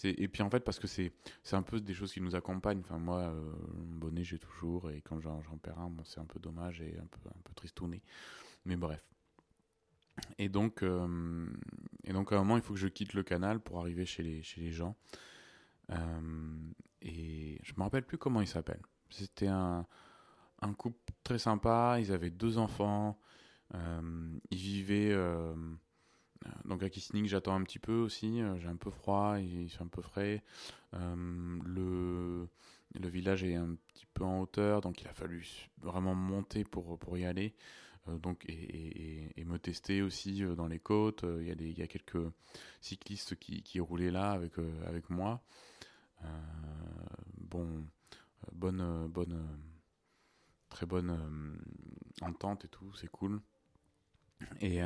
et 0.04 0.28
puis 0.28 0.42
en 0.42 0.50
fait 0.50 0.60
parce 0.60 0.78
que 0.78 0.86
c'est 0.86 1.12
un 1.52 1.62
peu 1.62 1.80
des 1.80 1.94
choses 1.94 2.12
qui 2.12 2.20
nous 2.20 2.34
accompagnent. 2.34 2.80
Enfin 2.80 2.98
moi 2.98 3.20
euh, 3.20 3.52
bonnet 3.74 4.24
j'ai 4.24 4.38
toujours 4.38 4.90
et 4.90 5.00
quand 5.00 5.20
j'en 5.20 5.40
perds 5.62 5.78
un 5.78 5.90
bon 5.90 6.04
c'est 6.04 6.20
un 6.20 6.26
peu 6.26 6.38
dommage 6.38 6.80
et 6.80 6.98
un 6.98 7.06
peu 7.06 7.28
un 7.28 7.42
peu 7.44 7.54
tristouné. 7.54 8.02
Mais 8.64 8.76
bref. 8.76 9.04
Et 10.38 10.48
donc 10.48 10.82
euh, 10.82 11.46
et 12.04 12.12
donc 12.12 12.32
à 12.32 12.36
un 12.36 12.38
moment 12.40 12.56
il 12.56 12.62
faut 12.62 12.74
que 12.74 12.80
je 12.80 12.88
quitte 12.88 13.14
le 13.14 13.22
canal 13.22 13.60
pour 13.60 13.80
arriver 13.80 14.06
chez 14.06 14.22
les 14.22 14.42
chez 14.42 14.60
les 14.60 14.72
gens. 14.72 14.96
Euh, 15.90 16.58
et 17.02 17.60
je 17.62 17.72
me 17.76 17.82
rappelle 17.82 18.04
plus 18.04 18.18
comment 18.18 18.40
il 18.40 18.48
s'appelle 18.48 18.80
c'était 19.10 19.46
un 19.48 19.86
un 20.62 20.72
couple 20.74 21.12
très 21.22 21.38
sympa. 21.38 21.98
Ils 22.00 22.12
avaient 22.12 22.30
deux 22.30 22.58
enfants. 22.58 23.18
Ils 23.74 24.38
vivaient 24.58 25.12
euh, 25.12 25.54
donc 26.64 26.82
à 26.82 26.90
Kissimmee, 26.90 27.28
j'attends 27.28 27.54
un 27.54 27.62
petit 27.62 27.78
peu 27.78 27.94
aussi. 27.94 28.40
Euh, 28.40 28.58
j'ai 28.58 28.68
un 28.68 28.76
peu 28.76 28.90
froid, 28.90 29.38
il 29.38 29.68
fait 29.68 29.82
un 29.82 29.88
peu 29.88 30.02
frais. 30.02 30.42
Euh, 30.94 31.58
le, 31.64 32.48
village 33.08 33.44
est 33.44 33.54
un 33.54 33.76
petit 33.92 34.06
peu 34.14 34.24
en 34.24 34.40
hauteur, 34.40 34.80
donc 34.80 35.00
il 35.00 35.08
a 35.08 35.12
fallu 35.12 35.46
vraiment 35.80 36.14
monter 36.14 36.64
pour, 36.64 36.98
y 37.16 37.24
aller. 37.24 37.54
donc, 38.06 38.44
et, 38.46 39.30
et, 39.36 39.44
me 39.44 39.58
tester 39.58 40.02
aussi 40.02 40.42
dans 40.56 40.66
les 40.66 40.78
côtes. 40.78 41.24
Il 41.40 41.78
y, 41.78 41.82
a 41.82 41.86
quelques 41.86 42.18
cyclistes 42.80 43.36
qui, 43.36 43.80
roulaient 43.80 44.10
là 44.10 44.30
avec, 44.32 44.54
avec 44.86 45.08
moi. 45.10 45.42
bon, 47.38 47.84
bonne, 48.52 49.08
bonne, 49.08 49.46
très 50.68 50.86
bonne 50.86 51.58
entente 52.22 52.64
et 52.64 52.68
tout, 52.68 52.92
c'est 52.94 53.10
cool. 53.10 53.40
Et 54.60 54.80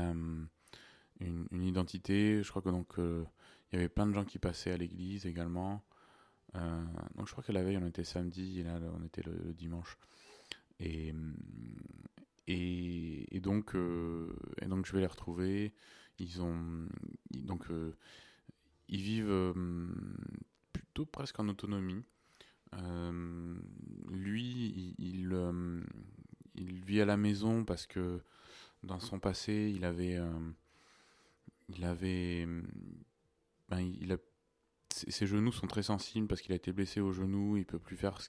une, 1.21 1.63
identité. 1.63 2.43
Je 2.43 2.49
crois 2.51 2.63
que 2.63 2.71
donc 2.71 2.99
euh, 2.99 3.25
il 3.73 3.77
y 3.77 3.79
avait 3.79 3.89
plein 3.89 4.07
de 4.07 4.13
gens 4.13 4.25
qui 4.25 4.39
passaient 4.39 4.73
à 4.73 4.77
l'église 4.77 5.27
également. 5.27 5.85
Euh, 6.57 6.85
donc 7.15 7.27
je 7.27 7.33
crois 7.33 7.45
que 7.45 7.53
la 7.53 7.63
veille 7.63 7.77
on 7.77 7.87
était 7.87 8.05
samedi 8.05 8.61
et 8.61 8.65
là 8.65 8.81
on 8.99 9.05
était 9.05 9.23
le, 9.23 9.53
dimanche. 9.55 9.99
Et, 10.81 11.15
et, 12.47 13.37
et 13.37 13.41
donc 13.41 13.75
euh, 13.75 14.35
et 14.61 14.67
donc 14.67 14.87
je 14.87 14.93
vais 14.93 15.01
les 15.01 15.07
retrouver. 15.07 15.73
Ils 16.19 16.43
ont 16.43 16.87
donc 17.31 17.67
ils 18.89 19.01
vivent 19.01 19.55
plutôt 20.73 21.07
presque 21.07 21.39
en 21.39 21.49
autonomie. 21.49 22.05
lui, 24.11 24.95
il, 24.99 25.33
il, 26.55 26.85
vit 26.85 27.01
à 27.01 27.07
la 27.07 27.17
maison 27.17 27.65
parce 27.65 27.87
que 27.87 28.21
dans 28.83 29.01
son 29.01 29.19
passé, 29.19 29.73
il 29.75 29.85
avait 29.85 30.19
il 31.77 31.85
avait. 31.85 32.47
Ben, 33.69 33.81
il 33.81 34.13
a, 34.13 34.17
ses 34.91 35.27
genoux 35.27 35.53
sont 35.53 35.67
très 35.67 35.83
sensibles 35.83 36.27
parce 36.27 36.41
qu'il 36.41 36.53
a 36.53 36.57
été 36.57 36.73
blessé 36.73 37.01
au 37.01 37.13
genou, 37.13 37.57
il 37.57 37.65
peut 37.65 37.79
plus 37.79 37.97
faire 37.97 38.21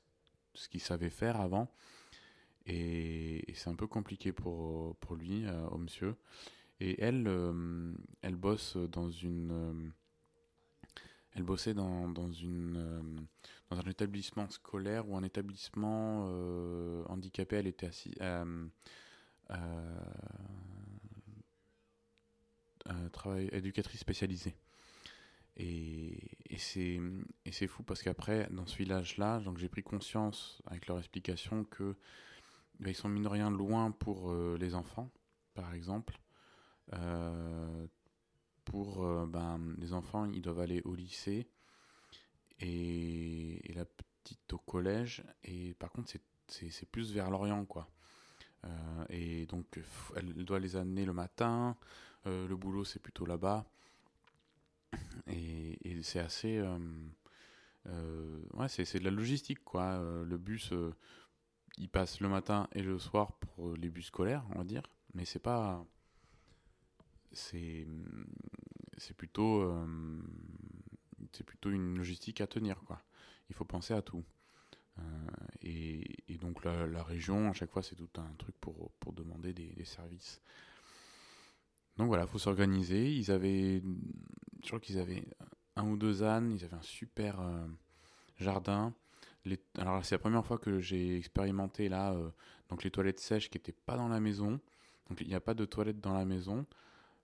ce, 0.54 0.69
qu'il 0.69 0.82
savait 0.82 1.10
faire 1.10 1.41
avant. 1.41 1.73
Et, 2.67 3.43
c'est 3.56 3.69
un 3.69 3.75
peu 3.75 3.88
compliqué 3.88 4.32
pour, 4.32 4.95
pour 4.97 5.15
lui, 5.15 5.45
euh, 5.45 5.67
au 5.69 5.77
monsieur. 5.77 6.15
Et 6.80 7.01
elle, 7.01 7.27
euh, 7.27 7.93
elle 8.21 8.36
bosse 8.36 8.77
dans 8.77 9.10
une. 9.10 9.51
Euh, 9.51 9.89
elle 11.34 11.43
bossait 11.43 11.73
dans, 11.73 12.10
dans, 12.10 12.32
une, 12.32 13.25
dans 13.69 13.77
un 13.77 13.89
établissement 13.89 14.49
scolaire 14.49 15.10
ou 15.10 15.15
un 15.15 15.23
établissement 15.23 16.25
handicapé. 17.08 17.56
Elle 17.56 17.67
était 17.67 17.88
assise. 17.88 18.15
Travail 23.12 23.50
éducatrice 23.52 24.00
spécialisée. 24.00 24.56
Et, 25.58 26.17
et 26.50 26.58
c'est 26.58 27.67
fou 27.67 27.84
parce 27.84 28.02
qu'après, 28.02 28.48
dans 28.52 28.65
ce 28.65 28.78
village-là, 28.78 29.41
j'ai 29.58 29.70
pris 29.70 29.84
conscience 29.84 30.62
avec 30.65 30.88
leur 30.88 30.98
explication 30.98 31.65
que 31.65 31.96
ben, 32.80 32.89
ils 32.89 32.96
sont 32.96 33.10
mine 33.10 33.24
de 33.24 33.28
rien 33.28 33.52
loin 33.52 33.91
pour 33.91 34.32
euh, 34.32 34.58
les 34.60 34.76
enfants, 34.76 35.12
par 35.54 35.74
exemple. 35.74 36.17
Euh, 36.94 37.86
pour 38.65 39.06
ben, 39.28 39.60
les 39.78 39.94
enfants, 39.94 40.26
ils 40.26 40.41
doivent 40.41 40.60
aller 40.62 40.82
au 40.86 40.96
lycée 40.96 41.50
et, 42.60 43.70
et 43.70 43.74
la 43.74 43.86
petite 43.86 44.54
au 44.54 44.58
collège. 44.58 45.24
Et 45.44 45.74
par 45.74 45.91
contre, 45.91 46.12
c'est 46.48 46.91
plus 46.91 47.12
vers 47.12 47.30
l'Orient, 47.30 47.65
quoi. 47.65 47.89
et 49.10 49.46
donc, 49.48 49.80
elle 50.15 50.34
doit 50.46 50.60
les 50.60 50.76
amener 50.76 51.06
le 51.06 51.13
matin. 51.13 51.76
Euh, 52.27 52.47
le 52.47 52.55
boulot, 52.55 52.84
c'est 52.84 52.99
plutôt 52.99 53.25
là-bas. 53.25 53.65
Et, 55.27 55.77
c'est 56.03 56.19
assez. 56.19 56.57
Euh, 56.57 56.79
euh, 57.88 58.41
ouais, 58.53 58.67
c'est 58.69 58.99
de 58.99 59.03
la 59.03 59.12
logistique, 59.12 59.63
quoi. 59.63 59.99
le 59.99 60.38
bus, 60.38 60.73
il 61.77 61.89
passe 61.89 62.19
le 62.19 62.29
matin 62.29 62.67
et 62.73 62.81
le 62.81 62.97
soir 62.97 63.34
pour 63.34 63.75
les 63.75 63.89
bus 63.89 64.07
scolaires, 64.07 64.43
on 64.51 64.60
va 64.60 64.63
dire. 64.63 64.84
Mais 65.13 65.25
c'est 65.25 65.39
pas. 65.39 65.86
C'est. 67.31 67.88
C'est 68.97 69.15
plutôt. 69.15 69.71
c'est 71.34 71.43
plutôt 71.43 71.69
une 71.69 71.97
logistique 71.97 72.41
à 72.41 72.47
tenir, 72.47 72.81
quoi. 72.86 73.01
Il 73.49 73.55
faut 73.55 73.65
penser 73.65 73.93
à 73.93 74.01
tout. 74.01 74.23
et, 75.62 76.38
donc 76.41 76.63
la, 76.65 77.03
région, 77.03 77.49
à 77.49 77.53
chaque 77.53 77.71
fois, 77.71 77.84
c'est 77.84 77.95
tout 77.95 78.10
un 78.17 78.34
truc 78.39 78.55
pour, 78.60 78.91
pour 78.99 79.13
demander 79.13 79.53
des 79.53 79.86
services. 79.86 80.41
Donc 82.02 82.08
voilà, 82.08 82.26
faut 82.26 82.40
s'organiser. 82.40 83.14
Ils 83.14 83.30
avaient, 83.30 83.84
je 84.64 84.68
crois 84.68 84.80
qu'ils 84.80 84.98
avaient 84.98 85.24
un 85.76 85.88
ou 85.88 85.98
deux 85.98 86.24
ânes, 86.24 86.52
ils 86.52 86.66
avaient 86.66 86.76
un 86.78 86.82
super 86.82 87.40
euh, 87.40 87.68
jardin. 88.38 88.96
Les, 89.46 89.60
alors 89.78 90.04
c'est 90.04 90.16
la 90.16 90.20
première 90.20 90.44
fois 90.44 90.58
que 90.58 90.80
j'ai 90.80 91.16
expérimenté 91.16 91.90
là, 91.90 92.14
euh, 92.14 92.32
donc 92.70 92.84
les 92.84 92.90
toilettes 92.90 93.20
sèches 93.20 93.52
qui 93.52 93.60
n'étaient 93.60 93.72
pas 93.72 93.98
dans 93.98 94.08
la 94.08 94.20
maison. 94.20 94.60
Donc 95.10 95.22
il 95.22 95.28
n'y 95.28 95.36
a 95.36 95.40
pas 95.40 95.54
de 95.54 95.64
toilettes 95.64 96.02
dans 96.02 96.16
la 96.16 96.26
maison. 96.26 96.66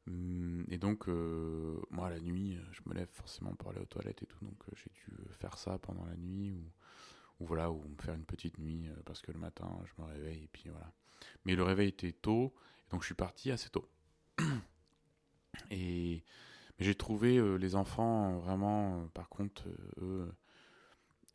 Hum, 0.06 0.64
et 0.70 0.78
donc 0.78 1.10
euh, 1.10 1.82
moi 1.90 2.12
la 2.12 2.20
nuit, 2.20 2.60
je 2.72 2.82
me 2.86 2.94
lève 2.94 3.10
forcément 3.14 3.56
pour 3.56 3.72
aller 3.72 3.82
aux 3.82 3.86
toilettes 3.86 4.22
et 4.22 4.28
tout, 4.28 4.46
donc 4.46 4.64
j'ai 4.76 4.92
dû 4.92 5.18
faire 5.32 5.58
ça 5.58 5.80
pendant 5.80 6.06
la 6.06 6.16
nuit 6.18 6.52
ou, 6.52 7.46
voilà 7.48 7.72
ou 7.72 7.82
me 7.82 8.00
faire 8.00 8.14
une 8.14 8.26
petite 8.26 8.60
nuit 8.60 8.88
parce 9.06 9.24
que 9.24 9.32
le 9.32 9.40
matin 9.40 9.76
je 9.86 10.04
me 10.04 10.08
réveille 10.08 10.44
et 10.44 10.50
puis 10.54 10.70
voilà. 10.70 10.92
Mais 11.46 11.56
le 11.56 11.64
réveil 11.64 11.90
était 11.90 12.12
tôt, 12.12 12.54
donc 12.92 13.02
je 13.02 13.08
suis 13.08 13.16
parti 13.16 13.50
assez 13.50 13.70
tôt. 13.70 13.90
Et 15.72 16.24
j'ai 16.80 16.96
trouvé 16.96 17.38
euh, 17.38 17.56
les 17.56 17.76
enfants 17.76 18.38
vraiment, 18.40 19.02
euh, 19.02 19.06
par 19.14 19.30
contre, 19.30 19.68
euh, 19.68 20.02
eux, 20.02 20.34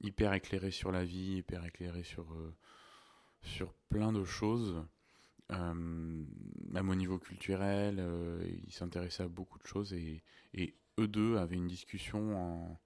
hyper 0.01 0.33
éclairés 0.35 0.71
sur 0.71 0.93
la 0.93 1.05
vie, 1.05 1.37
hyper 1.37 1.65
éclairés 1.65 2.05
sur, 2.05 2.35
sur 3.43 3.73
plein 3.89 4.13
de 4.13 4.25
choses. 4.25 4.85
même 5.51 6.89
au 6.89 6.95
niveau 6.95 7.19
culturel, 7.19 8.05
ils 8.67 8.73
s'intéressaient 8.73 9.23
à 9.25 9.29
beaucoup 9.29 9.59
de 9.59 9.67
choses 9.67 9.93
et, 9.93 10.25
eux 10.99 11.09
deux 11.09 11.37
avaient 11.37 11.57
une 11.57 11.69
discussion 11.69 12.77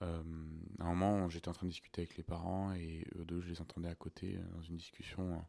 à 0.00 0.04
un 0.04 0.94
moment, 0.94 1.28
j'étais 1.28 1.48
en 1.48 1.52
train 1.52 1.66
de 1.66 1.70
discuter 1.70 2.02
avec 2.02 2.16
les 2.16 2.22
parents 2.22 2.72
et 2.74 3.04
eux 3.16 3.24
deux, 3.24 3.40
je 3.40 3.48
les 3.48 3.60
entendais 3.60 3.88
à 3.88 3.94
côté 3.94 4.38
dans 4.52 4.62
une 4.62 4.76
discussion 4.76 5.42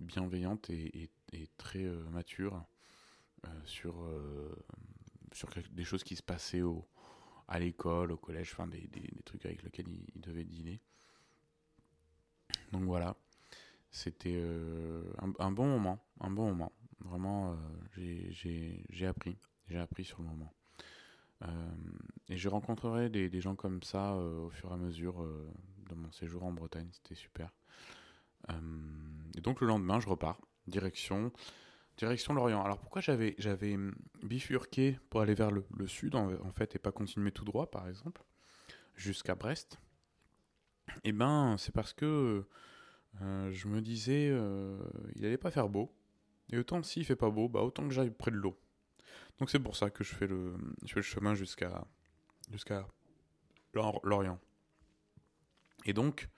bienveillante 0.00 0.70
et, 0.70 1.10
très 1.58 1.84
mature. 2.10 2.64
Euh, 3.46 3.50
sur, 3.64 4.02
euh, 4.02 4.54
sur 5.32 5.50
des 5.72 5.84
choses 5.84 6.04
qui 6.04 6.16
se 6.16 6.22
passaient 6.22 6.62
à 7.48 7.58
l'école, 7.58 8.12
au 8.12 8.16
collège, 8.16 8.56
des, 8.70 8.88
des, 8.88 9.22
trucs 9.24 9.44
avec 9.44 9.62
lesquels 9.62 9.88
il, 9.88 10.20
devait 10.20 10.44
dîner. 10.44 10.80
Donc 12.72 12.84
voilà, 12.84 13.16
c'était 13.90 14.36
euh, 14.36 15.02
un, 15.38 15.50
bon 15.50 15.66
moment, 15.66 16.04
un 16.20 16.30
bon 16.30 16.48
moment. 16.48 16.72
Vraiment, 17.00 17.56
j'ai 17.96 19.06
appris, 19.06 19.36
j'ai 19.68 19.78
appris 19.78 20.04
sur 20.04 20.22
le 20.22 20.28
moment. 20.28 20.52
et 22.28 22.36
je 22.36 22.48
rencontrerai 22.48 23.10
des 23.10 23.40
gens 23.40 23.54
comme 23.54 23.82
ça 23.82 24.14
au 24.14 24.50
fur 24.50 24.70
et 24.70 24.74
à 24.74 24.76
mesure 24.76 25.22
de 25.88 25.94
mon 25.94 26.10
séjour 26.10 26.44
en 26.44 26.52
Bretagne, 26.52 26.88
c'était 26.92 27.14
super. 27.14 27.52
Et 28.50 29.40
donc 29.40 29.60
le 29.60 29.66
lendemain, 29.66 30.00
je 30.00 30.08
repars, 30.08 30.40
direction, 30.66 31.32
direction 31.96 32.34
Lorient. 32.34 32.62
Alors 32.62 32.78
pourquoi 32.78 33.00
j'avais, 33.00 33.34
j'avais 33.38 33.76
bifurqué 34.22 34.98
pour 35.10 35.20
aller 35.20 35.34
vers 35.34 35.50
le, 35.50 35.64
sud 35.86 36.14
en, 36.14 36.52
fait 36.52 36.74
et 36.76 36.78
pas 36.78 36.92
continuer 36.92 37.32
tout 37.32 37.44
droit 37.44 37.70
par 37.70 37.88
exemple 37.88 38.22
jusqu'à 38.94 39.34
Brest? 39.34 39.78
Eh 41.04 41.12
ben 41.12 41.56
c'est 41.58 41.72
parce 41.72 41.92
que 41.92 42.46
je 43.20 43.68
me 43.68 43.80
disais 43.80 44.28
il 45.14 45.24
allait 45.24 45.38
pas 45.38 45.50
faire 45.50 45.68
beau 45.68 45.92
et 46.50 46.58
autant 46.58 46.82
s'il 46.82 47.04
fait 47.04 47.16
pas 47.16 47.30
beau, 47.30 47.48
bah 47.48 47.60
autant 47.60 47.86
que 47.88 47.94
j'aille 47.94 48.10
près 48.10 48.30
de 48.30 48.36
l'eau. 48.36 48.58
Donc 49.38 49.50
c'est 49.50 49.58
pour 49.58 49.76
ça 49.76 49.90
que 49.90 50.04
je 50.04 50.14
fais 50.14 50.26
le, 50.26 50.54
je 50.84 50.92
fais 50.92 51.00
le 51.00 51.02
chemin 51.02 51.34
jusqu'à 51.34 51.84
jusqu'à 52.50 52.86
Lorient. 53.74 54.38
Et 55.84 55.92
donc, 55.92 56.24
euh, 56.24 56.28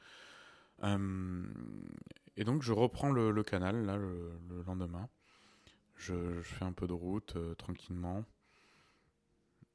et 0.83 2.45
donc 2.45 2.63
je 2.63 2.73
reprends 2.73 3.11
le, 3.11 3.43
canal 3.43 3.85
là 3.85 3.97
le, 3.97 4.63
lendemain. 4.67 5.09
Je, 5.97 6.41
fais 6.43 6.65
un 6.65 6.73
peu 6.73 6.87
de 6.87 6.93
route 6.93 7.35
euh, 7.37 7.55
tranquillement. 7.55 8.25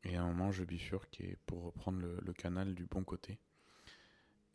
Et 0.06 0.16
à 0.16 0.24
un 0.24 0.28
moment, 0.28 0.52
je 0.52 0.64
bifurque 0.64 1.22
pour 1.46 1.64
reprendre 1.64 2.02
le, 2.02 2.34
canal 2.34 2.74
du 2.74 2.86
bon 2.86 3.04
côté. 3.04 3.38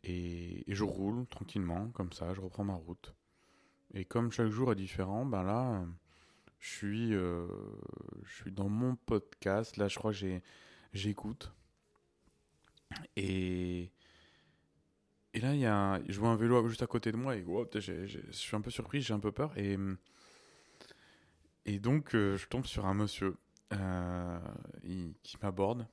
Et, 0.03 0.63
je 0.67 0.83
roule 0.83 1.27
tranquillement, 1.27 1.89
comme 1.89 2.11
ça, 2.11 2.33
je 2.33 2.41
reprends 2.41 2.63
ma 2.63 2.73
route. 2.73 3.13
Et 3.93 4.05
comme 4.05 4.31
chaque 4.31 4.49
jour 4.49 4.71
est 4.71 4.75
différent, 4.75 5.25
ben 5.25 5.43
là, 5.43 5.85
je 6.59 6.69
suis, 6.69 7.13
euh, 7.13 7.47
je 8.23 8.35
suis 8.35 8.51
dans 8.51 8.69
mon 8.69 8.95
podcast. 8.95 9.77
Là, 9.77 9.87
je 9.87 9.97
crois 9.97 10.13
que 10.13 10.41
j'écoute. 10.93 11.51
Et, 13.15 13.91
et 15.39 15.41
là, 15.41 15.53
il 15.53 15.61
y 15.61 15.65
a 15.65 16.01
je 16.09 16.19
vois 16.19 16.31
un 16.31 16.35
vélo 16.35 16.67
juste 16.67 16.83
à 16.83 16.87
côté 16.87 17.13
de 17.13 17.17
moi 17.17 17.33
et 17.33 17.45
je 17.75 18.19
suis 18.31 18.55
un 18.57 18.61
peu 18.61 18.69
surpris, 18.69 19.01
j'ai 19.01 19.13
un 19.13 19.21
peu 19.21 19.31
peur. 19.31 19.57
Et, 19.57 19.77
et 21.65 21.79
donc, 21.79 22.13
euh, 22.13 22.35
je 22.35 22.45
tombe 22.47 22.65
sur 22.65 22.85
un 22.85 22.93
monsieur 22.93 23.37
euh, 23.71 24.37
qui 25.23 25.37
m'aborde. 25.41 25.87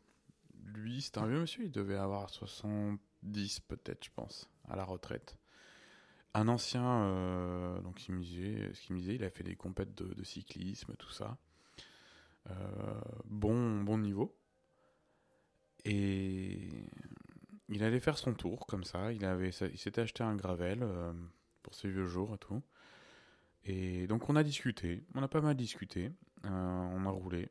Lui, 0.75 1.01
c'est 1.01 1.17
un 1.19 1.29
vieux 1.29 1.39
monsieur, 1.39 1.63
il 1.63 1.71
devait 1.71 1.95
avoir 1.95 2.29
70 2.29 3.61
peut-être, 3.61 4.05
je 4.07 4.11
pense, 4.17 4.51
à 4.69 4.75
la 4.75 4.85
retraite 4.85 5.39
un 6.35 6.49
ancien, 6.49 6.85
euh, 6.85 7.81
donc 7.81 8.07
il 8.09 8.15
me 8.15 8.21
disait, 8.21 8.71
ce 8.75 8.83
qu'il 8.83 8.95
me 8.95 9.01
disait, 9.01 9.15
il 9.15 9.25
a 9.25 9.31
fait 9.31 9.43
des 9.43 9.57
compètes 9.57 9.95
de, 9.95 10.23
cyclisme, 10.23 10.95
tout 10.99 11.11
ça. 11.11 11.39
Bon, 13.25 13.81
bon 13.81 13.97
niveau. 13.97 14.37
Et 15.87 16.36
il 17.69 17.83
allait 17.83 18.01
faire 18.01 18.19
son 18.19 18.35
tour 18.35 18.67
comme 18.67 18.85
ça. 18.85 19.13
Il 19.13 19.25
avait, 19.25 19.51
il 19.51 19.79
s'était 19.79 20.01
acheté 20.01 20.23
un 20.23 20.37
gravel 20.37 20.81
euh, 20.83 21.13
pour 21.63 21.75
ses 21.75 21.89
vieux 21.89 22.07
jours 22.07 22.35
et 22.35 22.39
tout. 22.39 22.63
Et 23.65 24.07
donc 24.07 24.29
on 24.29 24.37
a 24.37 24.45
discuté, 24.45 25.05
on 25.15 25.23
a 25.23 25.29
pas 25.29 25.41
mal 25.41 25.57
discuté, 25.57 26.13
on 26.45 27.07
a 27.07 27.11
roulé. 27.11 27.51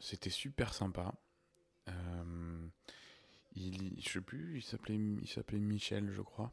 C'était 0.00 0.30
super 0.30 0.74
sympa 0.74 1.14
il, 3.58 4.00
je 4.00 4.08
sais 4.08 4.20
plus, 4.20 4.56
il 4.56 4.62
s'appelait, 4.62 4.96
il 4.96 5.28
s'appelait 5.28 5.58
Michel, 5.58 6.10
je 6.10 6.22
crois. 6.22 6.52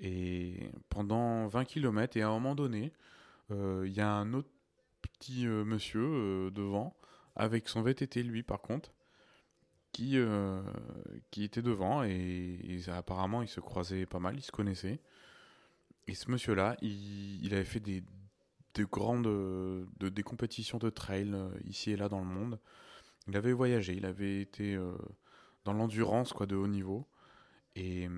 Et 0.00 0.70
pendant 0.88 1.46
20 1.46 1.64
km, 1.64 2.16
et 2.16 2.22
à 2.22 2.28
un 2.28 2.32
moment 2.32 2.54
donné, 2.54 2.92
euh, 3.50 3.84
il 3.86 3.92
y 3.92 4.00
a 4.00 4.10
un 4.10 4.32
autre 4.32 4.50
petit 5.02 5.46
euh, 5.46 5.64
monsieur 5.64 6.02
euh, 6.02 6.50
devant, 6.50 6.96
avec 7.36 7.68
son 7.68 7.82
VTT, 7.82 8.22
lui, 8.22 8.42
par 8.42 8.60
contre, 8.60 8.92
qui, 9.92 10.18
qui 11.30 11.44
était 11.44 11.62
devant, 11.62 12.02
et, 12.02 12.80
apparemment, 12.88 13.42
ils 13.42 13.48
se 13.48 13.60
croisaient 13.60 14.06
pas 14.06 14.18
mal, 14.18 14.36
ils 14.36 14.42
se 14.42 14.52
connaissaient. 14.52 15.00
Et 16.06 16.14
ce 16.14 16.30
monsieur-là, 16.30 16.76
il, 16.82 17.48
avait 17.52 17.64
fait 17.64 17.80
des, 17.80 18.02
des 18.74 18.84
grandes 18.84 19.24
de, 19.24 20.08
des 20.08 20.22
compétitions 20.22 20.78
de 20.78 20.90
trail 20.90 21.34
ici 21.64 21.92
et 21.92 21.96
là 21.96 22.08
dans 22.08 22.20
le 22.20 22.26
monde. 22.26 22.58
Il 23.28 23.36
avait 23.36 23.52
voyagé, 23.52 23.94
il 23.94 24.06
avait 24.06 24.40
été 24.40 24.78
dans 25.64 25.72
l'endurance 25.72 26.32
quoi 26.32 26.46
de 26.46 26.56
haut 26.56 26.68
niveau. 26.68 27.06
Et, 27.76 28.08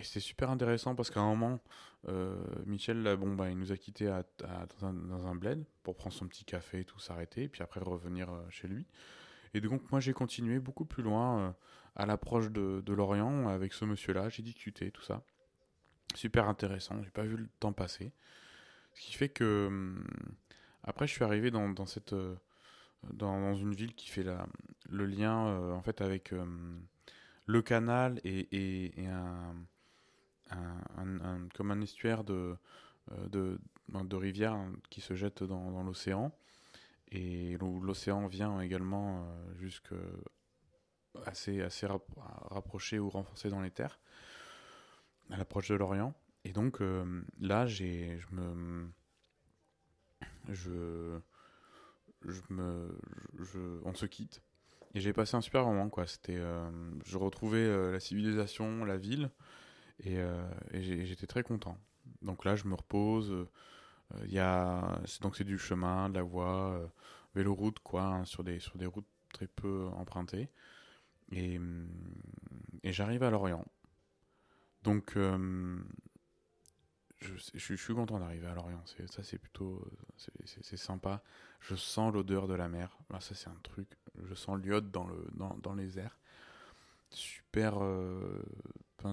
c'est 0.00 0.20
super 0.20 0.50
intéressant 0.50 0.94
parce 0.94 1.10
qu'à 1.10 1.20
un 1.20 1.34
moment, 1.34 1.60
euh, 2.06 2.36
Michel, 2.66 3.16
bon, 3.18 3.34
bah, 3.34 3.50
il 3.50 3.58
nous 3.58 3.72
a 3.72 3.76
quittés 3.76 4.06
à, 4.06 4.24
dans, 4.80 5.26
un, 5.26 5.34
bled 5.34 5.64
pour 5.82 5.96
prendre 5.96 6.14
son 6.14 6.28
petit 6.28 6.44
café 6.44 6.80
et 6.80 6.84
tout, 6.84 7.00
s'arrêter, 7.00 7.48
puis 7.48 7.62
après 7.62 7.80
revenir 7.80 8.30
euh, 8.30 8.42
chez 8.50 8.68
lui. 8.68 8.86
Et 9.54 9.60
donc, 9.60 9.90
moi, 9.90 10.00
j'ai 10.00 10.12
continué 10.12 10.58
beaucoup 10.58 10.84
plus 10.84 11.02
loin, 11.02 11.40
euh, 11.40 11.50
à 11.96 12.06
l'approche 12.06 12.50
de, 12.50 12.92
Lorient, 12.92 13.48
avec 13.48 13.72
ce 13.72 13.84
monsieur-là. 13.84 14.28
J'ai 14.28 14.42
discuté, 14.42 14.90
tout 14.90 15.02
ça. 15.02 15.22
Super 16.14 16.48
intéressant, 16.48 17.02
j'ai 17.02 17.10
pas 17.10 17.24
vu 17.24 17.36
le 17.36 17.48
temps 17.60 17.72
passer. 17.72 18.12
Ce 18.94 19.00
qui 19.02 19.12
fait 19.14 19.28
que. 19.28 19.94
Après, 20.84 21.06
je 21.06 21.12
suis 21.12 21.24
arrivé 21.24 21.50
dans, 21.50 21.86
cette 21.86 22.14
dans, 23.12 23.54
une 23.54 23.74
ville 23.74 23.94
qui 23.94 24.08
fait 24.08 24.22
la, 24.22 24.46
le 24.88 25.06
lien 25.06 25.46
euh, 25.48 25.72
en 25.72 25.82
fait 25.82 26.00
avec 26.00 26.32
euh, 26.32 26.44
le 27.46 27.62
canal 27.62 28.20
et, 28.24 28.48
et, 29.00 29.06
un, 29.06 29.54
comme 31.54 31.70
un 31.70 31.80
estuaire 31.80 32.24
de, 32.24 32.56
euh, 33.12 33.28
de, 33.28 33.60
de 33.88 34.16
rivière 34.16 34.58
qui 34.90 35.00
se 35.00 35.14
jette 35.14 35.42
dans 35.44 35.82
l'océan 35.82 36.32
et 37.10 37.56
l'océan 37.58 38.26
vient 38.26 38.60
également 38.60 39.26
jusque 39.56 39.94
assez, 41.26 41.62
assez 41.62 41.86
rapproché 42.50 42.98
ou 42.98 43.08
renforcé 43.08 43.48
dans 43.48 43.60
les 43.60 43.70
terres 43.70 43.98
à 45.30 45.36
l'approche 45.36 45.68
de 45.68 45.74
l'Orient. 45.74 46.14
Et 46.44 46.52
donc 46.52 46.80
là, 47.40 47.66
j'ai, 47.66 48.18
je 48.18 48.34
me, 48.34 48.90
je, 50.48 51.18
je 52.24 52.40
me, 52.50 52.98
je, 53.38 53.58
on 53.84 53.94
se 53.94 54.06
quitte. 54.06 54.42
Et 54.94 55.00
j'ai 55.00 55.12
passé 55.12 55.36
un 55.36 55.40
super 55.40 55.64
moment, 55.64 55.88
quoi. 55.90 56.06
C'était, 56.06 56.36
euh, 56.36 56.70
je 57.04 57.18
retrouvais 57.18 57.58
euh, 57.58 57.92
la 57.92 58.00
civilisation, 58.00 58.84
la 58.84 58.96
ville, 58.96 59.30
euh, 60.06 60.48
et 60.72 61.04
j'étais 61.04 61.26
très 61.26 61.42
content. 61.42 61.78
Donc 62.22 62.44
là, 62.44 62.56
je 62.56 62.66
me 62.66 62.74
repose. 62.74 63.46
Il 64.24 64.32
y 64.32 64.38
a, 64.38 65.00
donc 65.20 65.36
c'est 65.36 65.44
du 65.44 65.58
chemin, 65.58 66.08
de 66.08 66.14
la 66.14 66.22
voie, 66.22 66.80
véloroute, 67.34 67.78
quoi, 67.80 68.02
hein, 68.02 68.24
sur 68.24 68.42
des 68.44 68.58
sur 68.58 68.78
des 68.78 68.86
routes 68.86 69.08
très 69.32 69.46
peu 69.46 69.86
empruntées. 69.94 70.48
Et, 71.30 71.60
et 72.82 72.92
j'arrive 72.92 73.22
à 73.22 73.30
Lorient. 73.30 73.64
Donc 74.82 75.16
je, 77.20 77.76
suis 77.76 77.94
content 77.94 78.18
d'arriver 78.20 78.46
à 78.46 78.54
Lorient. 78.54 78.82
Ça, 79.10 79.22
c'est 79.22 79.38
plutôt. 79.38 79.84
C'est 80.16 80.76
sympa. 80.76 81.22
Je 81.60 81.74
sens 81.74 82.12
l'odeur 82.12 82.46
de 82.46 82.54
la 82.54 82.68
mer. 82.68 82.96
Ça, 83.20 83.34
c'est 83.34 83.48
un 83.48 83.58
truc. 83.62 83.88
Je 84.24 84.34
sens 84.34 84.58
l'iode 84.60 84.90
dans, 84.90 85.06
le, 85.06 85.26
dans, 85.34 85.56
dans, 85.58 85.74
les 85.74 85.98
airs. 85.98 86.16
Super. 87.10 87.82
Euh, 87.82 88.42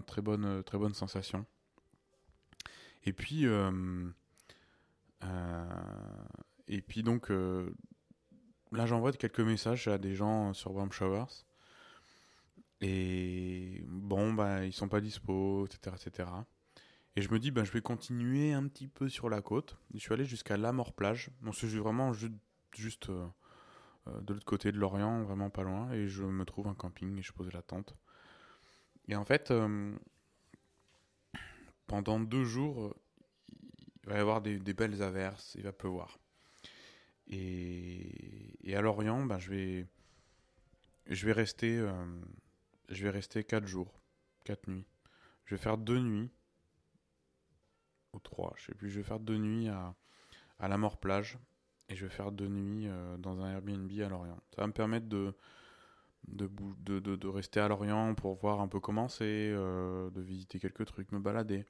très, 0.05 0.21
bonne, 0.21 0.63
très 0.63 0.77
bonne 0.77 0.93
sensation. 0.93 1.45
Et 3.05 3.13
puis. 3.13 3.45
Euh, 3.45 3.71
euh, 3.71 4.11
et 6.67 6.81
puis, 6.81 7.03
donc. 7.03 7.29
là, 8.71 8.85
j'envoie 8.85 9.11
quelques 9.13 9.39
messages 9.39 9.87
à 9.87 9.97
des 9.97 10.15
gens 10.15 10.53
sur 10.53 10.73
Warm 10.73 10.91
Showers. 10.91 11.45
Et 12.81 13.83
bon, 13.87 14.33
bah, 14.33 14.65
ils 14.65 14.73
sont 14.73 14.89
pas 14.89 15.01
dispo, 15.01 15.65
etc. 15.65 15.95
etc. 15.95 16.29
Et 17.15 17.21
je 17.21 17.31
me 17.31 17.39
dis, 17.39 17.51
ben, 17.51 17.63
je 17.63 17.71
vais 17.71 17.81
continuer 17.81 18.53
un 18.53 18.67
petit 18.67 18.87
peu 18.87 19.07
sur 19.07 19.29
la 19.29 19.41
côte. 19.41 19.77
Je 19.93 19.99
suis 19.99 20.13
allé 20.13 20.25
jusqu'à 20.25 20.57
la 20.57 20.73
Plage. 20.95 21.31
Donc, 21.41 21.53
je 21.53 21.67
suis 21.67 21.79
vraiment 21.79 22.11
juste, 22.13 23.09
euh, 23.09 23.25
euh, 24.07 24.21
de 24.21 24.33
l'autre 24.33 24.45
côté 24.45 24.71
de 24.71 24.77
l'Orient, 24.77 25.23
vraiment 25.23 25.49
pas 25.49 25.63
loin. 25.63 25.91
Et 25.93 26.07
je 26.07 26.23
me 26.23 26.43
trouve 26.43 26.67
un 26.67 26.73
camping 26.73 27.17
et 27.17 27.21
je 27.21 27.31
pose 27.31 27.51
la 27.53 27.61
tente. 27.61 27.95
Et 29.07 29.15
en 29.15 29.23
fait, 29.23 29.51
euh, 29.51 29.95
pendant 31.87 32.19
deux 32.19 32.43
jours, 32.43 32.93
il 34.05 34.09
va 34.11 34.17
y 34.17 34.19
avoir 34.19 34.41
des, 34.41 34.59
belles 34.73 35.01
averses, 35.01 35.55
il 35.55 35.63
va 35.63 35.71
pleuvoir. 35.71 36.19
Et, 37.27 38.75
à 38.75 38.81
Lorient, 38.81 39.25
ben, 39.25 39.39
je, 39.39 39.49
vais, 39.49 39.87
je, 41.07 41.25
vais 41.25 41.31
rester, 41.31 41.83
je 42.89 43.03
vais 43.03 43.09
rester 43.09 43.43
quatre 43.43 43.67
jours, 43.67 43.99
quatre 44.43 44.67
nuits. 44.67 44.85
Je 45.45 45.55
vais 45.55 45.61
faire 45.61 45.77
deux 45.77 45.99
nuits 45.99 46.31
ou 48.13 48.19
trois, 48.19 48.53
je 48.57 48.65
sais 48.65 48.75
plus. 48.75 48.89
Je 48.89 48.99
vais 48.99 49.03
faire 49.03 49.19
deux 49.19 49.37
nuits 49.37 49.69
à, 49.69 49.95
à 50.59 50.67
la 50.67 50.77
Mort 50.77 50.99
Plage 50.99 51.37
et 51.89 51.95
je 51.95 52.05
vais 52.05 52.11
faire 52.11 52.31
deux 52.31 52.47
nuits 52.47 52.87
euh, 52.87 53.17
dans 53.17 53.39
un 53.41 53.51
Airbnb 53.51 53.91
à 54.01 54.09
Lorient. 54.09 54.39
Ça 54.55 54.61
va 54.61 54.67
me 54.67 54.73
permettre 54.73 55.07
de 55.07 55.33
de, 56.27 56.49
de, 56.79 57.15
de, 57.15 57.27
rester 57.27 57.59
à 57.59 57.67
Lorient 57.67 58.15
pour 58.15 58.33
voir 58.35 58.59
un 58.59 58.67
peu 58.67 58.79
comment 58.79 59.07
c'est, 59.07 59.51
euh, 59.53 60.09
de 60.09 60.21
visiter 60.21 60.59
quelques 60.59 60.85
trucs, 60.85 61.11
me 61.11 61.19
balader. 61.19 61.65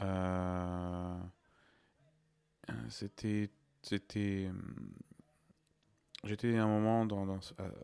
Euh, 0.00 1.18
c'était 2.88 3.50
c'était 3.82 4.50
j'étais 6.24 6.56
un 6.56 6.66
moment 6.66 7.06
dans, 7.06 7.28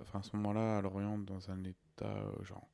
enfin 0.01 0.18
à 0.20 0.23
ce 0.23 0.35
moment-là 0.37 0.79
à 0.79 0.81
Lorient 0.81 1.18
dans 1.18 1.51
un 1.51 1.62
état 1.64 2.25
genre 2.42 2.68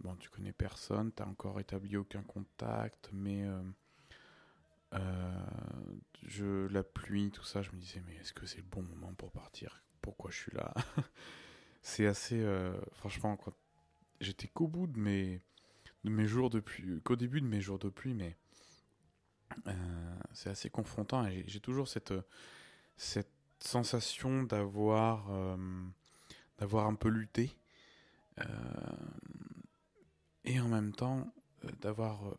bon, 0.00 0.14
tu 0.16 0.28
connais 0.28 0.52
personne, 0.52 1.10
t'as 1.12 1.24
encore 1.26 1.58
établi 1.58 1.96
aucun 1.96 2.22
contact, 2.22 3.08
mais 3.12 3.46
je, 6.26 6.66
la 6.68 6.82
pluie, 6.82 7.30
tout 7.30 7.44
ça, 7.44 7.62
je 7.62 7.70
me 7.70 7.78
disais, 7.78 8.02
mais 8.06 8.16
est-ce 8.16 8.32
que 8.32 8.46
c'est 8.46 8.58
le 8.58 8.64
bon 8.64 8.82
moment 8.82 9.14
pour 9.14 9.30
partir? 9.30 9.82
Pourquoi 10.02 10.30
je 10.30 10.36
suis 10.36 10.52
là? 10.52 10.74
C'est 11.82 12.06
assez. 12.06 12.44
franchement, 12.92 13.38
j'étais 14.20 14.48
qu'au 14.48 14.66
bout 14.66 14.86
de 14.86 14.98
mes, 14.98 15.40
de 16.06 16.10
mes 16.10 16.26
jours 16.26 16.50
de 16.50 16.60
pluie, 16.60 17.00
qu'au 17.02 17.16
début 17.16 17.40
de 17.40 17.46
mes 17.46 17.60
jours 17.60 17.78
de 17.78 17.88
pluie, 17.88 18.14
mais 18.14 18.36
c'est 20.32 20.50
assez 20.50 20.70
confrontant. 20.70 21.26
Et 21.26 21.44
j'ai 21.46 21.60
toujours 21.60 21.88
cette, 21.88 22.14
cette 22.96 23.32
sensation 23.58 24.44
d'avoir 24.44 25.58
d'avoir 26.58 26.86
un 26.86 26.94
peu 26.94 27.08
lutté 27.08 27.56
et 30.44 30.60
en 30.60 30.68
même 30.68 30.92
temps 30.94 31.32
d'avoir 31.80 32.36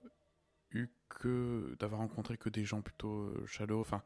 eu 0.71 0.87
que 1.09 1.75
d'avoir 1.79 2.01
rencontré 2.01 2.37
que 2.37 2.49
des 2.49 2.65
gens 2.65 2.81
plutôt 2.81 3.33
chaleureux. 3.45 3.81
Enfin, 3.81 4.03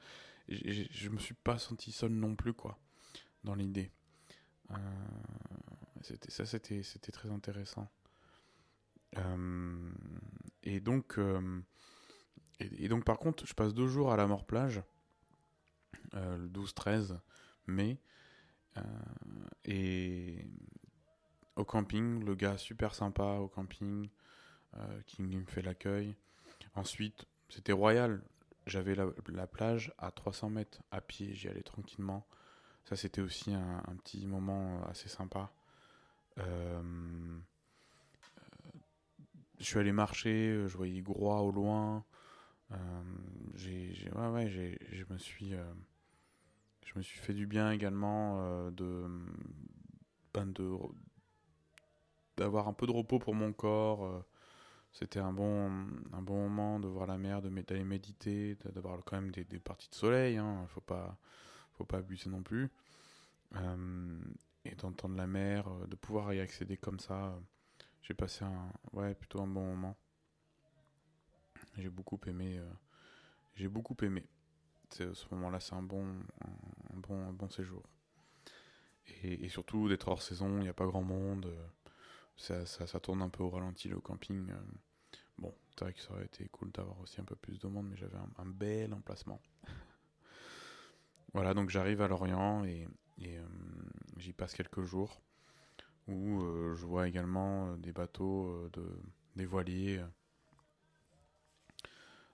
je 0.48 1.10
me 1.10 1.20
suis 1.20 1.36
pas 1.36 1.60
senti 1.60 1.92
seul 1.92 2.12
non 2.12 2.36
plus 2.36 2.54
quoi 2.54 2.80
dans 3.44 3.56
l'idée. 3.56 3.92
c'était 6.02 6.32
ça, 6.32 6.46
c'était 6.46 6.84
c'était 6.84 7.12
très 7.12 7.30
intéressant. 7.30 7.90
Et 10.64 10.80
donc 10.80 11.20
et, 12.60 12.88
donc 12.88 13.04
par 13.06 13.18
contre, 13.18 13.46
je 13.46 13.54
passe 13.54 13.74
deux 13.74 13.88
jours 13.88 14.12
à 14.12 14.18
la 14.18 14.28
Mort 14.28 14.46
Plage, 14.46 14.82
le 16.14 16.48
12-13 16.48 17.18
mai, 17.68 18.00
et 19.66 20.46
au 21.56 21.66
camping, 21.66 22.24
le 22.24 22.36
gars 22.36 22.58
super 22.58 22.94
sympa 22.94 23.38
au 23.40 23.48
camping, 23.48 24.10
qui 25.08 25.24
me 25.24 25.46
fait 25.46 25.62
l'accueil. 25.62 26.16
Ensuite, 26.76 27.26
c'était 27.50 27.74
royal. 27.74 28.22
J'avais 28.68 28.96
la, 28.96 29.48
plage 29.48 29.92
à 29.98 30.12
300 30.12 30.52
mètres 30.52 30.82
à 30.92 31.02
pied, 31.02 31.34
j'y 31.34 31.48
allais 31.48 31.64
tranquillement. 31.64 32.28
Ça, 32.86 32.96
c'était 32.96 33.22
aussi 33.22 33.54
un, 33.54 33.96
petit 34.04 34.26
moment 34.28 34.84
assez 34.86 35.10
sympa. 35.10 35.52
Euh, 36.38 37.40
je 39.62 39.66
suis 39.66 39.80
allé 39.80 39.92
marcher, 39.92 40.66
je 40.68 40.78
voyais 40.78 41.02
Groix 41.02 41.42
au 41.42 41.52
loin. 41.52 42.04
Euh, 42.72 42.76
j'ai, 43.56 43.94
ouais, 44.16 44.28
ouais, 44.30 44.50
je 44.92 45.04
me 45.10 45.18
suis, 45.18 45.54
euh, 45.54 45.74
je 46.86 46.94
me 46.98 47.02
suis 47.02 47.20
fait 47.20 47.34
du 47.34 47.48
bien 47.48 47.72
également 47.72 48.70
de, 48.72 49.08
ben 50.34 50.48
de, 50.48 50.70
d'avoir 52.38 52.68
un 52.68 52.74
peu 52.74 52.88
de 52.88 52.92
repos 52.92 53.20
pour 53.20 53.36
mon 53.36 53.54
corps 53.54 54.24
c'était 54.92 55.20
un 55.20 55.32
bon, 55.32 55.70
un 56.12 56.22
bon 56.22 56.50
moment 56.50 56.80
de 56.80 56.88
voir 56.88 57.08
la 57.08 57.18
mer, 57.18 57.42
d'aller 57.42 57.84
méditer, 57.84 58.58
d'avoir 58.74 59.04
quand 59.06 59.22
même 59.22 59.32
des, 59.32 59.60
parties 59.60 59.90
de 59.90 59.96
soleil, 59.96 60.38
hein, 60.38 60.66
faut 60.68 60.82
pas, 60.82 61.18
faut 61.74 61.86
pas 61.86 61.98
abuser 61.98 62.30
non 62.30 62.44
plus. 62.44 62.70
Euh, 63.56 64.20
et 64.66 64.76
d'entendre 64.76 65.16
la 65.16 65.28
mer, 65.28 65.68
euh, 65.68 65.88
de 65.88 65.96
pouvoir 65.96 66.34
y 66.34 66.40
accéder 66.40 66.78
comme 66.78 67.00
ça, 67.00 67.28
euh, 67.28 67.40
j'ai 68.02 68.14
passé 68.14 68.44
un, 68.46 68.72
ouais, 68.94 69.14
plutôt 69.16 69.42
un 69.42 69.48
bon 69.48 69.66
moment. 69.66 69.98
J'ai 71.78 71.90
beaucoup 71.90 72.20
aimé, 72.28 72.62
j'ai 73.56 73.68
beaucoup 73.68 73.96
aimé. 74.02 74.28
Ce 74.90 75.26
moment-là, 75.32 75.60
c'est 75.60 75.74
un 75.74 75.82
bon, 75.84 76.06
un, 76.44 76.98
bon, 76.98 77.30
un 77.30 77.34
bon 77.34 77.50
séjour. 77.50 77.84
Et, 79.24 79.46
et 79.46 79.50
surtout 79.50 79.88
d'être 79.88 80.08
hors 80.10 80.22
saison, 80.22 80.58
il 80.58 80.64
n'y 80.64 80.70
a 80.70 80.74
pas 80.74 80.86
grand 80.86 81.04
monde 81.04 81.50
ça, 82.42 82.66
ça, 82.66 83.00
tourne 83.00 83.22
un 83.22 83.30
peu 83.30 83.44
au 83.44 83.50
ralenti 83.50 83.88
le 83.88 84.00
camping. 84.00 84.50
Euh. 84.50 84.56
Bon, 85.38 85.54
c'est 85.76 85.86
vrai 85.86 85.94
que 85.94 86.02
ça 86.02 86.12
aurait 86.14 86.26
été 86.26 86.48
cool 86.50 86.72
d'avoir 86.72 87.00
aussi 87.00 87.22
un 87.22 87.24
peu 87.24 87.36
plus 87.36 87.60
de 87.60 87.68
monde, 87.68 87.88
mais 87.90 87.98
j'avais 87.98 88.18
un, 88.38 88.46
bel 88.46 88.94
emplacement. 88.94 89.42
voilà, 91.34 91.54
donc 91.54 91.70
j'arrive 91.70 92.02
à 92.02 92.08
Lorient 92.08 92.64
et, 92.64 92.88
euh, 93.22 93.46
j'y 94.18 94.34
passe 94.34 94.54
quelques 94.54 94.84
jours 94.84 95.22
où 96.12 96.42
euh, 96.44 96.76
je 96.76 96.86
vois 96.86 97.08
également 97.08 97.76
des 97.78 97.92
bateaux, 97.92 98.70
de, 98.74 98.86
des 99.36 99.46
voiliers, 99.46 100.02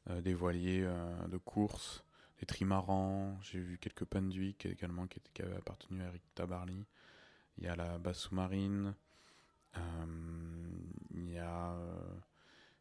des 0.09 0.33
voiliers 0.33 0.87
de 1.27 1.37
course, 1.37 2.03
des 2.39 2.45
trimarans. 2.45 3.37
J'ai 3.41 3.59
vu 3.59 3.77
quelques 3.77 4.05
Penduic 4.05 4.65
également 4.65 5.07
qui, 5.07 5.21
avaient 5.41 5.57
appartenu 5.57 6.01
à 6.01 6.07
Eric 6.07 6.23
Tabarly. 6.35 6.85
Il 7.57 7.63
y 7.63 7.67
a 7.67 7.75
la 7.75 7.97
base 7.97 8.17
sous-marine. 8.17 8.95
Euh, 9.75 9.79
il 11.11 11.31
y 11.31 11.37
a, 11.37 11.75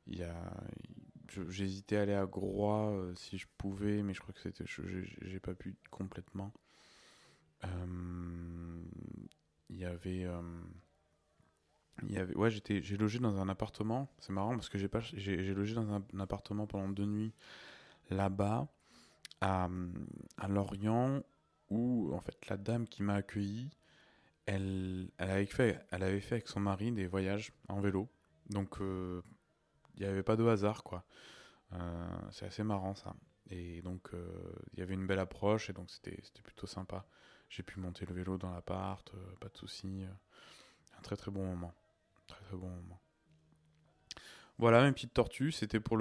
il 0.06 0.18
y 0.18 0.22
a, 0.22 0.52
j'hésitais 1.48 1.96
à 1.96 2.02
aller 2.02 2.14
à 2.14 2.26
Groix 2.26 2.90
euh, 2.90 3.14
si 3.14 3.38
je 3.38 3.46
pouvais, 3.58 4.02
mais 4.02 4.14
je 4.14 4.20
crois 4.20 4.34
que 4.34 4.40
c'était, 4.40 4.64
j'ai 4.66 5.40
pas 5.40 5.54
pu 5.54 5.76
complètement. 5.90 6.52
Euh, 7.64 8.82
il 9.70 9.76
y 9.76 9.84
avait 9.84 10.26
ouais 12.34 12.50
j'ai 12.50 12.96
logé 12.96 13.18
dans 13.18 13.40
un 13.40 13.48
appartement 13.48 14.08
c'est 14.18 14.32
marrant 14.32 14.54
parce 14.54 14.68
que 14.68 14.78
j'ai 14.78 15.54
logé 15.54 15.74
dans 15.74 15.90
un, 15.90 16.02
appartement 16.20 16.66
pendant 16.66 16.88
deux 16.88 17.06
nuits 17.06 17.32
là-bas 18.10 18.68
à, 19.40 19.68
Lorient 20.48 21.22
où 21.70 22.14
en 22.14 22.20
fait 22.20 22.48
la 22.48 22.56
dame 22.56 22.86
qui 22.86 23.02
m'a 23.02 23.14
accueilli 23.14 23.70
elle, 24.46 25.10
avait 25.18 25.46
fait, 25.46 25.84
elle 25.90 26.02
avait 26.04 26.20
fait 26.20 26.36
avec 26.36 26.48
son 26.48 26.60
mari 26.60 26.92
des 26.92 27.06
voyages 27.06 27.52
en 27.68 27.80
vélo. 27.80 28.08
Donc, 28.48 28.80
euh, 28.80 29.20
il 29.96 30.02
n'y 30.02 30.06
avait 30.06 30.22
pas 30.22 30.36
de 30.36 30.46
hasard, 30.46 30.84
quoi. 30.84 31.04
Euh, 31.72 32.06
c'est 32.30 32.46
assez 32.46 32.62
marrant, 32.62 32.94
ça. 32.94 33.14
Et 33.50 33.82
donc, 33.82 34.14
euh, 34.14 34.28
il 34.72 34.78
y 34.78 34.82
avait 34.82 34.94
une 34.94 35.06
belle 35.06 35.18
approche, 35.18 35.68
et 35.68 35.72
donc 35.72 35.90
c'était 35.90 36.16
plutôt 36.42 36.66
sympa. 36.66 37.06
J'ai 37.48 37.62
pu 37.62 37.80
monter 37.80 38.06
le 38.06 38.14
vélo 38.14 38.38
dans 38.38 38.52
l'appart, 38.52 39.12
pas 39.40 39.48
de 39.48 39.56
soucis. 39.56 40.04
un 40.96 41.02
très 41.02 41.16
très 41.16 41.30
bon 41.30 41.44
moment. 41.44 41.74
Très 42.26 42.40
très 42.44 42.56
bon 42.56 42.68
moment. 42.68 43.00
Voilà, 44.58 44.82
mes 44.82 44.92
petites 44.92 45.14
tortues, 45.14 45.52
c'était 45.52 45.80
pour 45.80 45.98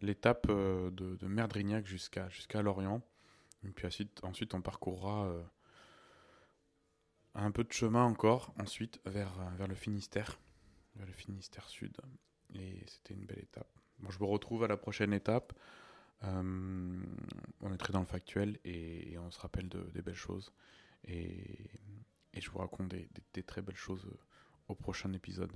l'étape 0.00 0.46
de, 0.48 0.90
de 0.90 1.26
Merdrignac 1.26 1.86
jusqu'à 1.86 2.62
Lorient. 2.62 3.02
Et 3.64 3.70
puis 3.70 3.86
ensuite, 3.86 4.24
ensuite 4.24 4.54
on 4.54 4.62
parcourra 4.62 5.30
un 7.34 7.50
peu 7.50 7.64
de 7.64 7.72
chemin 7.72 8.04
encore 8.04 8.52
ensuite 8.58 9.00
vers, 9.04 9.32
vers 9.56 9.68
le 9.68 9.74
Finistère, 9.74 10.38
vers 10.96 11.06
le 11.06 11.12
Finistère 11.12 11.68
Sud. 11.68 11.96
Et 12.54 12.82
c'était 12.86 13.14
une 13.14 13.24
belle 13.24 13.40
étape. 13.40 13.70
Bon, 13.98 14.10
je 14.10 14.18
me 14.18 14.24
retrouve 14.24 14.64
à 14.64 14.68
la 14.68 14.76
prochaine 14.76 15.12
étape. 15.12 15.52
Euh, 16.24 17.02
on 17.60 17.72
est 17.72 17.78
très 17.78 17.92
dans 17.92 18.00
le 18.00 18.06
factuel 18.06 18.58
et, 18.64 19.16
on 19.18 19.30
se 19.30 19.38
rappelle 19.40 19.68
de, 19.68 19.80
des 19.94 20.02
belles 20.02 20.14
choses. 20.14 20.52
Et, 21.04 21.70
et 22.34 22.40
je 22.40 22.50
vous 22.50 22.58
raconte 22.58 22.88
des, 22.88 23.08
des 23.32 23.42
très 23.42 23.62
belles 23.62 23.76
choses 23.76 24.06
au 24.70 24.74
prochain 24.74 25.12
épisode. 25.12 25.52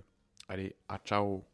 Allez, 0.48 0.76
à 0.88 0.98
ciao 0.98 1.44